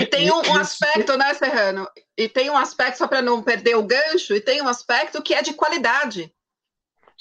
[0.00, 1.86] E tem um, um aspecto, né, Serrano?
[2.16, 5.34] E tem um aspecto, só para não perder o gancho, e tem um aspecto que
[5.34, 6.32] é de qualidade.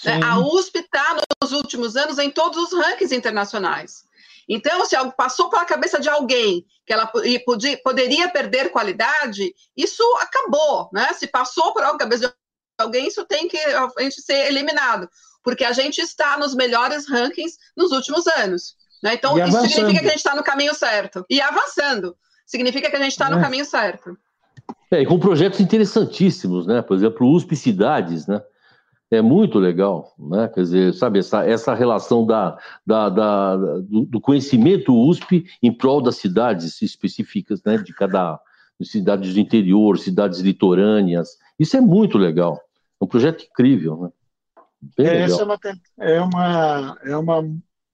[0.05, 0.21] Né?
[0.23, 4.06] A USP está, nos últimos anos, em todos os rankings internacionais.
[4.47, 7.05] Então, se algo passou pela cabeça de alguém que ela
[7.45, 11.11] podia, poderia perder qualidade, isso acabou, né?
[11.13, 12.33] Se passou por a cabeça de
[12.79, 15.09] alguém, isso tem que a gente ser eliminado,
[15.43, 18.75] porque a gente está nos melhores rankings nos últimos anos.
[19.03, 19.13] Né?
[19.13, 21.25] Então, isso significa que a gente está no caminho certo.
[21.29, 23.29] E avançando, significa que a gente está é.
[23.29, 24.17] no caminho certo.
[24.89, 26.81] É, e com projetos interessantíssimos, né?
[26.81, 28.41] Por exemplo, USP Cidades, né?
[29.09, 30.49] É muito legal, né?
[30.49, 36.01] Quer dizer, sabe, essa, essa relação da, da, da do, do, conhecimento USP em prol
[36.01, 37.77] das cidades específicas, né?
[37.77, 38.39] De cada
[38.81, 41.37] cidades do interior, cidades litorâneas.
[41.57, 42.59] Isso é muito legal.
[42.99, 44.09] É um projeto incrível, né?
[44.97, 45.59] Bem é, essa é uma,
[45.97, 47.43] é uma, é uma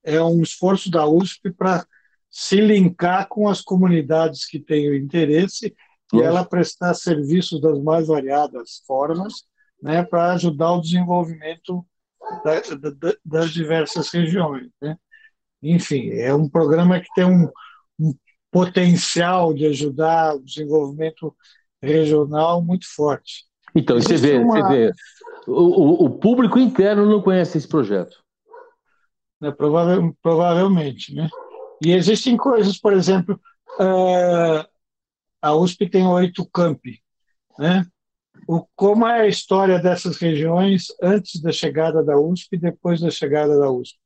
[0.04, 1.86] é um esforço da USP para
[2.30, 5.74] se linkar com as comunidades que têm o interesse
[6.12, 9.44] e ela prestar serviços das mais variadas formas,
[9.84, 11.86] né, para ajudar o desenvolvimento
[12.42, 12.60] da,
[12.90, 14.68] da, das diversas regiões.
[14.80, 14.96] Né?
[15.62, 17.50] Enfim, é um programa que tem um,
[18.00, 18.14] um
[18.50, 21.36] potencial de ajudar o desenvolvimento
[21.82, 23.44] regional muito forte.
[23.76, 24.54] Então, você vê, uma...
[24.54, 24.92] você vê
[25.46, 28.24] o, o, público interno não conhece esse projeto
[29.44, 29.50] né?
[29.50, 31.14] Provável, provavelmente.
[31.14, 31.28] Né?
[31.84, 33.38] E existem coisas, por exemplo,
[33.78, 34.66] uh,
[35.42, 37.02] a USP tem oito campi.
[37.58, 37.84] Né?
[38.46, 43.10] O, como é a história dessas regiões antes da chegada da USP e depois da
[43.10, 43.98] chegada da USP?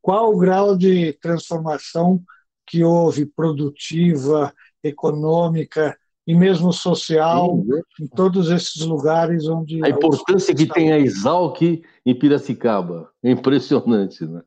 [0.00, 2.22] qual o grau de transformação
[2.66, 8.04] que houve produtiva, econômica e mesmo social Sim.
[8.04, 14.24] em todos esses lugares onde a importância que tem a Exalc em Piracicaba, é impressionante,
[14.24, 14.42] né?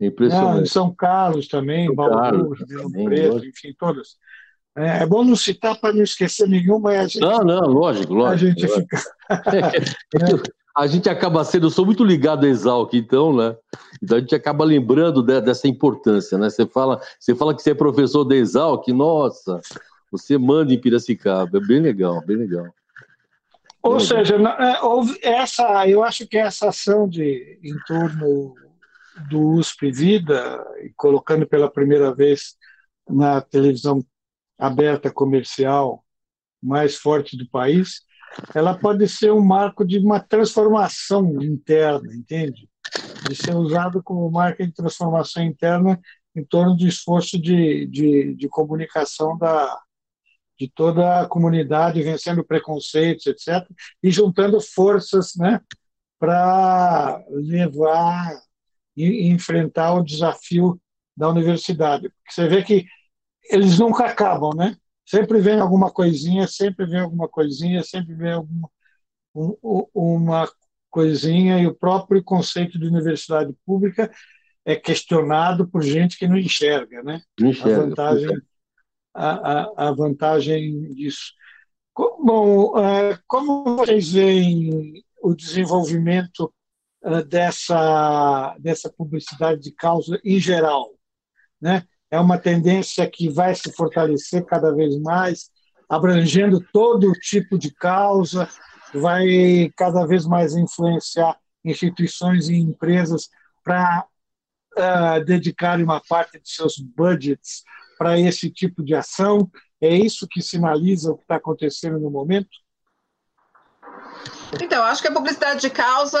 [0.00, 0.58] É impressionante.
[0.58, 4.16] Ah, em São Carlos também, São Bauru, Ribeirão Preto, enfim, todas.
[4.76, 6.90] É, é, bom não citar para não esquecer nenhuma.
[6.90, 8.32] A gente, não, não, lógico, lógico.
[8.32, 8.80] A gente lógico.
[8.80, 9.14] fica.
[10.16, 13.56] É, a gente acaba sendo, eu sou muito ligado a Exalc, então, né?
[14.02, 16.50] Então a gente acaba lembrando de, dessa importância, né?
[16.50, 19.60] Você fala, você fala que você é professor da Exalc, nossa,
[20.10, 22.66] você manda em Piracicaba, é bem legal, bem legal.
[23.82, 25.04] Ou bem seja, legal.
[25.22, 28.54] É, essa, eu acho que essa ação de em torno
[29.30, 30.64] do USP Vida,
[30.96, 32.56] colocando pela primeira vez
[33.08, 34.04] na televisão
[34.58, 36.04] aberta comercial
[36.62, 38.02] mais forte do país,
[38.54, 42.68] ela pode ser um marco de uma transformação interna, entende?
[43.28, 46.00] De ser usado como marca de transformação interna
[46.34, 49.78] em torno do esforço de, de, de comunicação da,
[50.58, 53.66] de toda a comunidade, vencendo preconceitos, etc.,
[54.02, 55.60] e juntando forças né,
[56.18, 58.32] para levar
[58.96, 60.80] e enfrentar o desafio
[61.16, 62.08] da universidade.
[62.08, 62.86] Porque você vê que
[63.50, 64.76] eles nunca acabam, né?
[65.06, 68.70] Sempre vem alguma coisinha, sempre vem alguma coisinha, sempre vem alguma
[69.34, 70.48] um, uma
[70.90, 74.10] coisinha e o próprio conceito de universidade pública
[74.64, 77.20] é questionado por gente que não enxerga, né?
[77.38, 77.76] Não enxerga.
[77.76, 78.42] A vantagem,
[79.12, 81.32] a, a, a vantagem disso.
[81.96, 86.52] Bom, é, como vocês veem o desenvolvimento
[87.02, 90.90] é, dessa, dessa publicidade de causa em geral?
[91.60, 91.86] Né?
[92.10, 95.50] É uma tendência que vai se fortalecer cada vez mais,
[95.88, 98.48] abrangendo todo tipo de causa,
[98.94, 103.28] vai cada vez mais influenciar instituições e empresas
[103.62, 104.06] para
[104.76, 107.62] uh, dedicarem uma parte de seus budgets
[107.98, 109.50] para esse tipo de ação.
[109.80, 112.50] É isso que sinaliza o que está acontecendo no momento?
[114.60, 116.20] Então, acho que a publicidade de causa,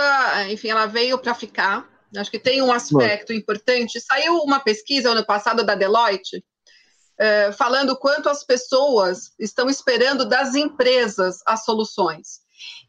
[0.50, 1.88] enfim, ela veio para ficar.
[2.16, 4.00] Acho que tem um aspecto importante.
[4.00, 6.44] Saiu uma pesquisa ano passado da Deloitte
[7.18, 12.40] é, falando quanto as pessoas estão esperando das empresas as soluções.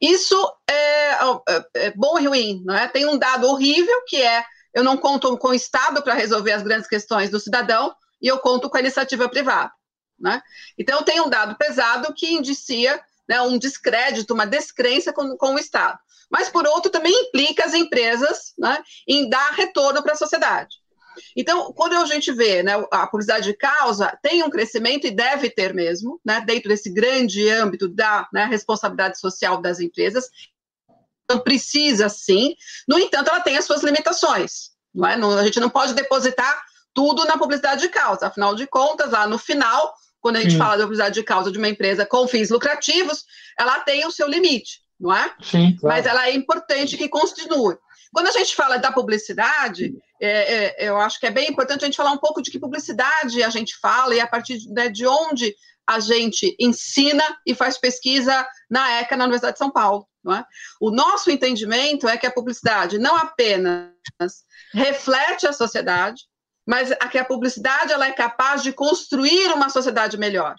[0.02, 2.88] Isso é, é, é bom e ruim, não é?
[2.88, 6.62] Tem um dado horrível que é eu não conto com o Estado para resolver as
[6.62, 9.72] grandes questões do cidadão e eu conto com a iniciativa privada.
[10.20, 10.42] Né?
[10.78, 15.60] Então, tem um dado pesado que indicia né, um descrédito, uma descrença com, com o
[15.60, 15.98] Estado
[16.30, 20.78] mas por outro também implica as empresas né, em dar retorno para a sociedade.
[21.36, 25.50] Então, quando a gente vê né, a publicidade de causa, tem um crescimento e deve
[25.50, 30.30] ter mesmo, né, dentro desse grande âmbito da né, responsabilidade social das empresas.
[31.24, 32.56] Então, precisa sim.
[32.88, 34.72] No entanto, ela tem as suas limitações.
[34.94, 35.18] Não é?
[35.18, 36.64] não, a gente não pode depositar
[36.94, 38.28] tudo na publicidade de causa.
[38.28, 41.58] Afinal de contas, lá no final, quando a gente fala da publicidade de causa de
[41.58, 43.26] uma empresa com fins lucrativos,
[43.60, 45.34] ela tem o seu limite não é?
[45.42, 45.96] Sim, claro.
[45.96, 47.78] Mas ela é importante que continue.
[48.14, 51.86] Quando a gente fala da publicidade, é, é, eu acho que é bem importante a
[51.86, 55.06] gente falar um pouco de que publicidade a gente fala e a partir né, de
[55.06, 55.54] onde
[55.88, 60.08] a gente ensina e faz pesquisa na ECA, na Universidade de São Paulo.
[60.28, 60.44] É?
[60.82, 63.92] O nosso entendimento é que a publicidade não apenas
[64.74, 66.24] reflete a sociedade,
[66.66, 70.56] mas a que a publicidade ela é capaz de construir uma sociedade melhor.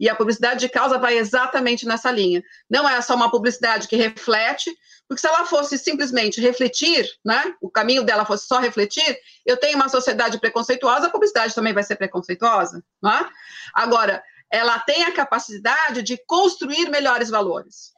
[0.00, 2.42] E a publicidade de causa vai exatamente nessa linha.
[2.70, 4.74] Não é só uma publicidade que reflete,
[5.06, 9.76] porque se ela fosse simplesmente refletir, né, o caminho dela fosse só refletir, eu tenho
[9.76, 12.82] uma sociedade preconceituosa, a publicidade também vai ser preconceituosa.
[13.02, 13.28] Não é?
[13.74, 17.92] Agora, ela tem a capacidade de construir melhores valores.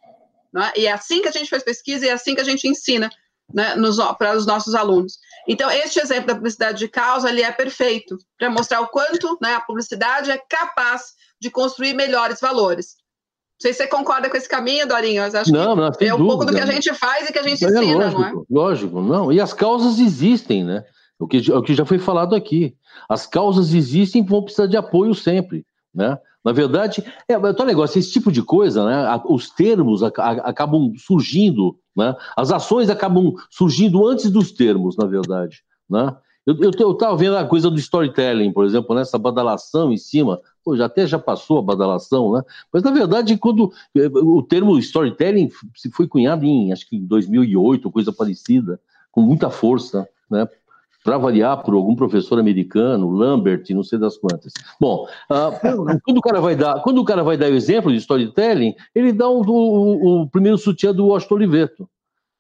[0.75, 0.81] É?
[0.81, 3.09] E é assim que a gente faz pesquisa e é assim que a gente ensina
[3.55, 3.75] né,
[4.19, 5.19] para os nossos alunos.
[5.47, 9.55] Então, este exemplo da publicidade de causa ele é perfeito para mostrar o quanto né,
[9.55, 12.95] a publicidade é capaz de construir melhores valores.
[12.97, 15.23] Não sei se você concorda com esse caminho, Dorinho.
[15.23, 16.25] Eu acho não, que não, é um dúvida.
[16.25, 18.33] pouco do que a gente faz e que a gente é ensina, lógico, não é?
[18.49, 19.33] Lógico, não.
[19.33, 20.85] E as causas existem, né?
[21.19, 22.77] O que, o que já foi falado aqui.
[23.09, 26.17] As causas existem e vão precisar de apoio sempre, né?
[26.45, 29.21] Na verdade, é, é tal negócio, esse tipo de coisa, né?
[29.27, 32.15] Os termos acabam surgindo, né?
[32.37, 35.59] As ações acabam surgindo antes dos termos, na verdade,
[35.91, 36.17] né?
[36.45, 39.23] Eu, eu, eu tava vendo a coisa do storytelling, por exemplo, nessa né?
[39.23, 40.41] badalação em cima.
[40.77, 42.43] Já até já passou a badalação, né?
[42.73, 47.07] Mas na verdade, quando eh, o termo storytelling se foi cunhado em acho que em
[47.07, 50.49] 2008, coisa parecida, com muita força, né?
[51.05, 54.53] Para variar por algum professor americano, Lambert, não sei das quantas.
[54.81, 57.99] Bom, uh, quando o cara vai dar, quando o cara vai dar o exemplo de
[57.99, 61.91] storytelling, ele dá o, o, o primeiro sutiã do Washington Oliveto,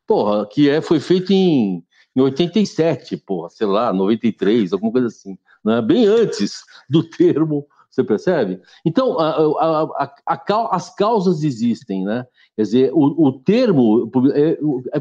[0.06, 1.82] porra, que é foi feito em
[2.14, 5.80] em 87, porra, sei lá, 93, alguma coisa assim, né?
[5.80, 8.58] bem antes do termo, você percebe?
[8.86, 12.26] Então, a, a, a, as causas existem, né?
[12.56, 14.58] Quer dizer, o, o termo, é,
[14.94, 15.00] é,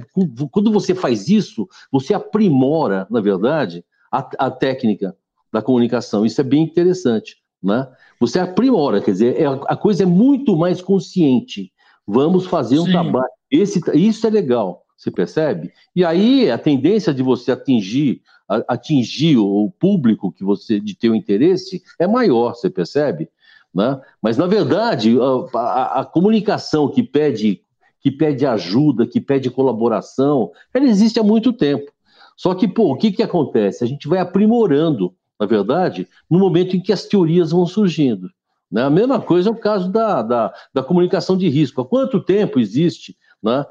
[0.52, 5.16] quando você faz isso, você aprimora, na verdade, a, técnica
[5.54, 6.26] da comunicação.
[6.26, 7.88] Isso é bem interessante, né?
[8.20, 11.72] Você aprimora, quer dizer, é, a coisa é muito mais consciente.
[12.06, 12.92] Vamos fazer um Sim.
[12.92, 13.32] trabalho.
[13.50, 14.84] Esse, isso é legal.
[14.98, 15.72] Você percebe?
[15.96, 18.22] E aí a tendência de você atingir
[18.68, 23.30] atingir o público que você de teu interesse é maior, você percebe?
[23.74, 24.00] Né?
[24.22, 27.62] Mas na verdade a, a, a, comunicação que pede
[28.02, 31.92] que pede ajuda, que pede colaboração, ela existe há muito tempo.
[32.36, 33.84] Só que pô, o que que acontece?
[33.84, 38.28] A gente vai aprimorando, na verdade, no momento em que as teorias vão surgindo.
[38.72, 38.82] Né?
[38.82, 41.80] A mesma coisa é o caso da, da, da comunicação de risco.
[41.80, 43.66] Há quanto tempo existe né?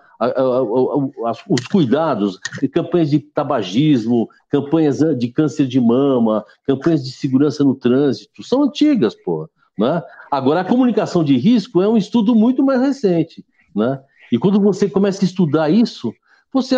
[1.48, 2.38] Os cuidados,
[2.72, 9.14] campanhas de tabagismo, campanhas de câncer de mama, campanhas de segurança no trânsito, são antigas,
[9.14, 9.48] pô.
[9.78, 10.02] Né?
[10.30, 13.44] Agora, a comunicação de risco é um estudo muito mais recente.
[13.74, 13.98] Né?
[14.30, 16.12] E quando você começa a estudar isso,
[16.52, 16.76] você,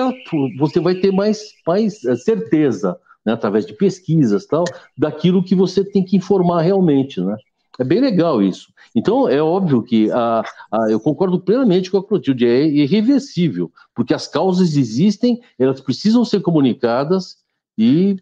[0.59, 4.64] você vai ter mais, mais eh, certeza, né, através de pesquisas tal,
[4.97, 7.20] daquilo que você tem que informar realmente.
[7.20, 7.36] Né?
[7.79, 8.73] É bem legal isso.
[8.95, 14.12] Então, é óbvio que a, a, eu concordo plenamente com a Clotilde, é irreversível, porque
[14.12, 17.39] as causas existem, elas precisam ser comunicadas
[17.77, 18.16] e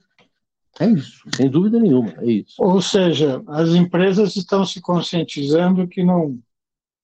[0.79, 2.55] é isso, sem dúvida nenhuma, é isso.
[2.59, 6.39] Ou seja, as empresas estão se conscientizando que não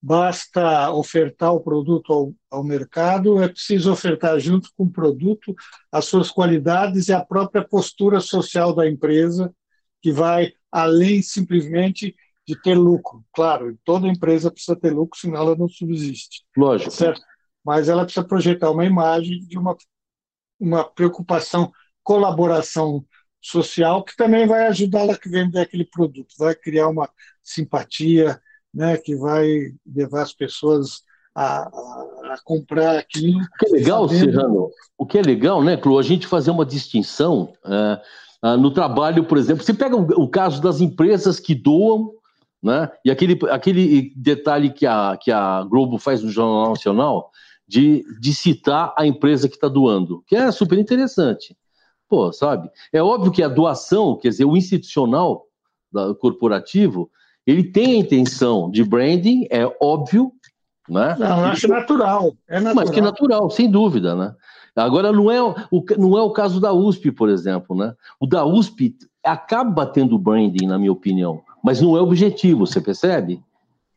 [0.01, 5.53] basta ofertar o produto ao, ao mercado, é preciso ofertar junto com o produto
[5.91, 9.53] as suas qualidades e a própria postura social da empresa,
[10.01, 12.15] que vai além simplesmente
[12.47, 13.23] de ter lucro.
[13.33, 16.43] Claro, toda empresa precisa ter lucro, senão ela não subsiste.
[16.55, 16.91] Lógico.
[16.91, 17.21] Certo?
[17.65, 19.75] Mas ela precisa projetar uma imagem de uma,
[20.57, 21.71] uma preocupação,
[22.01, 23.03] colaboração
[23.41, 27.09] social, que também vai ajudá-la a vender aquele produto, vai criar uma
[27.43, 28.39] simpatia,
[28.73, 31.01] né, que vai levar as pessoas
[31.35, 33.39] a, a, a comprar aquilo.
[33.39, 34.31] O que é legal, sabendo...
[34.31, 39.25] Serrano, o que é legal, né, Clu, a gente fazer uma distinção é, no trabalho,
[39.25, 42.11] por exemplo, você pega o, o caso das empresas que doam
[42.61, 42.89] né?
[43.05, 47.31] E aquele, aquele detalhe que a, que a Globo faz no Jornal Nacional
[47.67, 51.55] de, de citar a empresa que está doando, que é super interessante.
[52.09, 52.69] Pô, sabe?
[52.93, 55.45] É óbvio que a doação, quer dizer, o institucional
[55.91, 57.11] da, corporativo,
[57.45, 60.31] ele tem a intenção de branding, é óbvio,
[60.87, 61.15] né?
[61.19, 62.75] Não, eu acho natural, é natural.
[62.75, 64.33] Mas que natural, sem dúvida, né?
[64.75, 67.93] Agora, não é, o, não é o caso da USP, por exemplo, né?
[68.19, 68.95] O da USP
[69.27, 73.43] acaba tendo branding, na minha opinião mas não é objetivo, você percebe?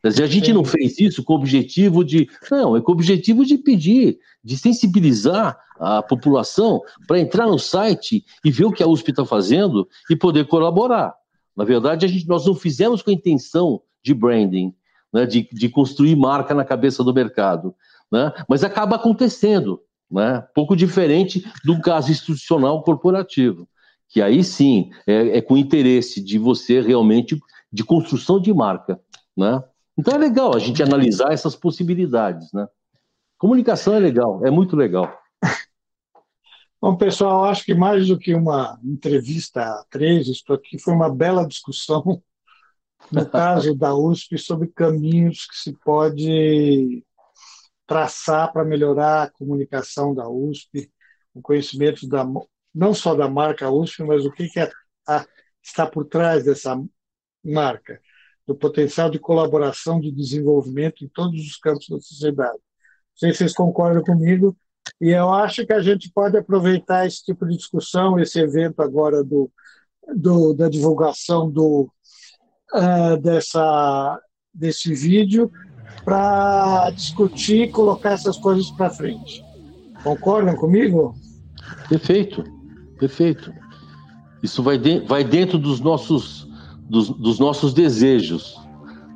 [0.03, 2.27] a gente não fez isso com o objetivo de.
[2.49, 8.25] Não, é com o objetivo de pedir, de sensibilizar a população para entrar no site
[8.43, 11.13] e ver o que a USP está fazendo e poder colaborar.
[11.55, 14.73] Na verdade, a gente, nós não fizemos com a intenção de branding,
[15.13, 17.73] né, de, de construir marca na cabeça do mercado.
[18.11, 19.79] Né, mas acaba acontecendo,
[20.09, 23.65] né, pouco diferente do caso institucional corporativo,
[24.11, 27.39] que aí sim é, é com interesse de você realmente
[27.71, 28.99] de construção de marca,
[29.35, 29.63] né?
[29.97, 32.67] Então é legal a gente analisar essas possibilidades, né?
[33.37, 35.17] Comunicação é legal, é muito legal.
[36.81, 41.09] Bom, pessoal, acho que mais do que uma entrevista a três, isso aqui foi uma
[41.09, 42.21] bela discussão,
[43.09, 47.03] no caso da USP, sobre caminhos que se pode
[47.87, 50.91] traçar para melhorar a comunicação da USP,
[51.33, 52.25] o conhecimento da,
[52.73, 54.69] não só da marca USP, mas o que, é,
[55.07, 55.25] a,
[55.63, 56.81] está por trás dessa
[57.43, 57.99] marca,
[58.47, 62.57] do potencial de colaboração, de desenvolvimento em todos os campos da sociedade.
[62.57, 64.55] Não sei se vocês concordam comigo,
[64.99, 69.23] e eu acho que a gente pode aproveitar esse tipo de discussão, esse evento agora
[69.23, 69.51] do,
[70.15, 71.91] do da divulgação do,
[72.73, 74.19] uh, dessa,
[74.53, 75.51] desse vídeo,
[76.03, 79.43] para discutir e colocar essas coisas para frente.
[80.03, 81.15] Concordam comigo?
[81.87, 82.43] Perfeito,
[83.01, 83.51] perfeito.
[84.43, 86.47] Isso vai, de, vai dentro dos nossos
[86.87, 88.59] dos, dos nossos desejos.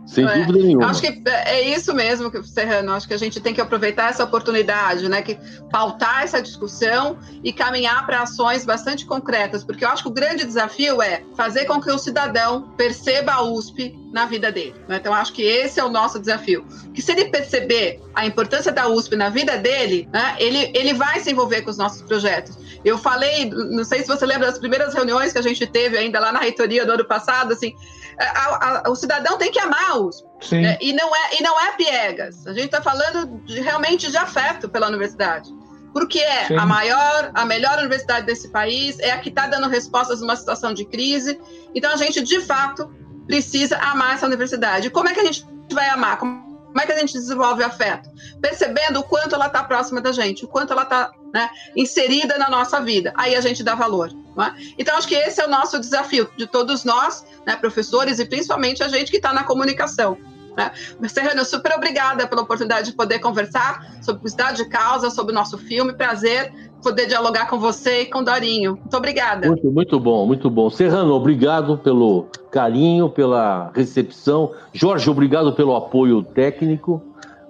[0.08, 0.88] Sem é, dúvida nenhuma.
[0.88, 2.94] Acho que é isso mesmo, Serrano.
[2.94, 5.22] Acho que a gente tem que aproveitar essa oportunidade, né?
[5.22, 5.38] Que
[5.72, 10.46] pautar essa discussão e caminhar para ações bastante concretas, porque eu acho que o grande
[10.46, 14.74] desafio é fazer com que o cidadão perceba a USP na vida dele.
[14.88, 14.96] Né?
[14.96, 16.66] Então, acho que esse é o nosso desafio.
[16.94, 21.20] Que se ele perceber a importância da USP na vida dele, né, ele, ele vai
[21.20, 22.58] se envolver com os nossos projetos.
[22.86, 26.18] Eu falei, não sei se você lembra das primeiras reuniões que a gente teve ainda
[26.18, 27.76] lá na reitoria do ano passado, assim,
[28.18, 30.26] a, a, o cidadão tem que amar a USP.
[30.54, 30.78] Né?
[30.80, 32.48] E, não é, e não é piegas.
[32.48, 35.50] A gente está falando de, realmente de afeto pela universidade.
[35.92, 36.56] porque é Sim.
[36.56, 40.74] a maior, a melhor universidade desse país, é a que está dando respostas numa situação
[40.74, 41.38] de crise.
[41.74, 42.90] Então a gente, de fato,
[43.26, 44.90] precisa amar essa universidade.
[44.90, 46.18] Como é que a gente vai amar?
[46.18, 48.10] Como é que a gente desenvolve afeto?
[48.42, 52.50] Percebendo o quanto ela está próxima da gente, o quanto ela está né, inserida na
[52.50, 53.14] nossa vida.
[53.16, 54.12] Aí a gente dá valor.
[54.38, 54.74] É?
[54.78, 58.84] Então, acho que esse é o nosso desafio de todos nós, né, professores, e principalmente
[58.84, 60.18] a gente que está na comunicação.
[60.58, 60.72] Né?
[61.08, 65.58] Serrano, super obrigada pela oportunidade de poder conversar sobre publicidade de causa, sobre o nosso
[65.58, 65.94] filme.
[65.94, 66.54] Prazer
[66.86, 68.76] poder dialogar com você e com o Dorinho.
[68.76, 69.48] Muito obrigada.
[69.48, 70.70] Muito, muito bom, muito bom.
[70.70, 74.52] Serrano, obrigado pelo carinho, pela recepção.
[74.72, 77.02] Jorge, obrigado pelo apoio técnico.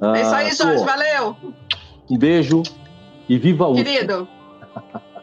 [0.02, 1.36] É isso aí, ah, Jorge, pô, valeu.
[2.10, 2.64] Um beijo
[3.28, 4.26] e viva o Querido.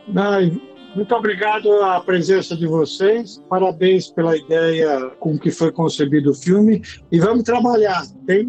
[0.95, 3.43] Muito obrigado à presença de vocês.
[3.49, 6.83] Parabéns pela ideia com que foi concebido o filme.
[7.11, 8.05] E vamos trabalhar.
[8.27, 8.47] Tem,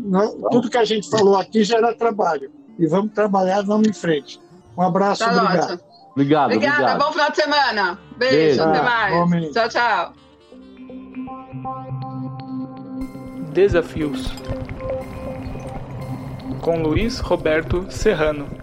[0.51, 2.51] tudo que a gente falou aqui já era trabalho.
[2.77, 4.41] E vamos trabalhar, vamos em frente.
[4.77, 5.63] Um abraço, tá obrigado.
[5.63, 5.79] Ótimo.
[6.11, 6.99] Obrigado, Obrigada, obrigado.
[6.99, 7.99] bom final de semana.
[8.17, 8.63] Beijo, Beijo.
[8.63, 9.51] até mais.
[9.51, 10.13] Tchau, tchau.
[13.51, 14.31] Desafios
[16.61, 18.62] com Luiz Roberto Serrano.